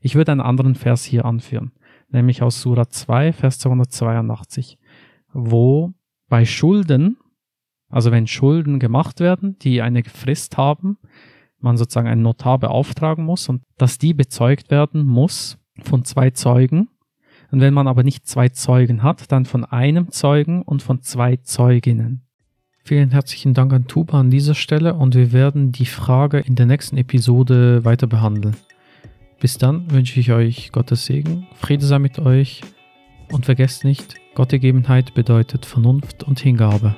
Ich 0.00 0.14
würde 0.14 0.32
einen 0.32 0.40
anderen 0.40 0.74
Vers 0.74 1.04
hier 1.04 1.24
anführen, 1.24 1.72
nämlich 2.10 2.42
aus 2.42 2.60
Surah 2.60 2.88
2, 2.88 3.32
Vers 3.32 3.60
282, 3.60 4.78
wo 5.32 5.94
bei 6.28 6.44
Schulden, 6.44 7.18
also 7.92 8.10
wenn 8.10 8.26
Schulden 8.26 8.80
gemacht 8.80 9.20
werden, 9.20 9.56
die 9.60 9.82
eine 9.82 10.02
Frist 10.02 10.56
haben, 10.56 10.98
man 11.60 11.76
sozusagen 11.76 12.08
einen 12.08 12.22
Notar 12.22 12.58
beauftragen 12.58 13.24
muss 13.24 13.48
und 13.48 13.62
dass 13.78 13.98
die 13.98 14.14
bezeugt 14.14 14.70
werden 14.70 15.04
muss 15.04 15.58
von 15.82 16.04
zwei 16.04 16.30
Zeugen. 16.30 16.88
Und 17.52 17.60
wenn 17.60 17.74
man 17.74 17.86
aber 17.86 18.02
nicht 18.02 18.26
zwei 18.26 18.48
Zeugen 18.48 19.02
hat, 19.02 19.30
dann 19.30 19.44
von 19.44 19.64
einem 19.64 20.10
Zeugen 20.10 20.62
und 20.62 20.82
von 20.82 21.02
zwei 21.02 21.36
Zeuginnen. 21.36 22.22
Vielen 22.82 23.10
herzlichen 23.10 23.52
Dank 23.54 23.72
an 23.74 23.86
Tuba 23.86 24.18
an 24.18 24.30
dieser 24.30 24.54
Stelle 24.54 24.94
und 24.94 25.14
wir 25.14 25.32
werden 25.32 25.70
die 25.70 25.86
Frage 25.86 26.38
in 26.38 26.56
der 26.56 26.66
nächsten 26.66 26.96
Episode 26.96 27.84
weiter 27.84 28.06
behandeln. 28.06 28.56
Bis 29.38 29.58
dann 29.58 29.90
wünsche 29.90 30.18
ich 30.18 30.32
euch 30.32 30.72
Gottes 30.72 31.04
Segen, 31.04 31.46
Friede 31.54 31.84
sei 31.84 31.98
mit 31.98 32.18
euch 32.18 32.62
und 33.30 33.44
vergesst 33.44 33.84
nicht, 33.84 34.14
Gottgegebenheit 34.34 35.14
bedeutet 35.14 35.66
Vernunft 35.66 36.24
und 36.24 36.40
Hingabe. 36.40 36.96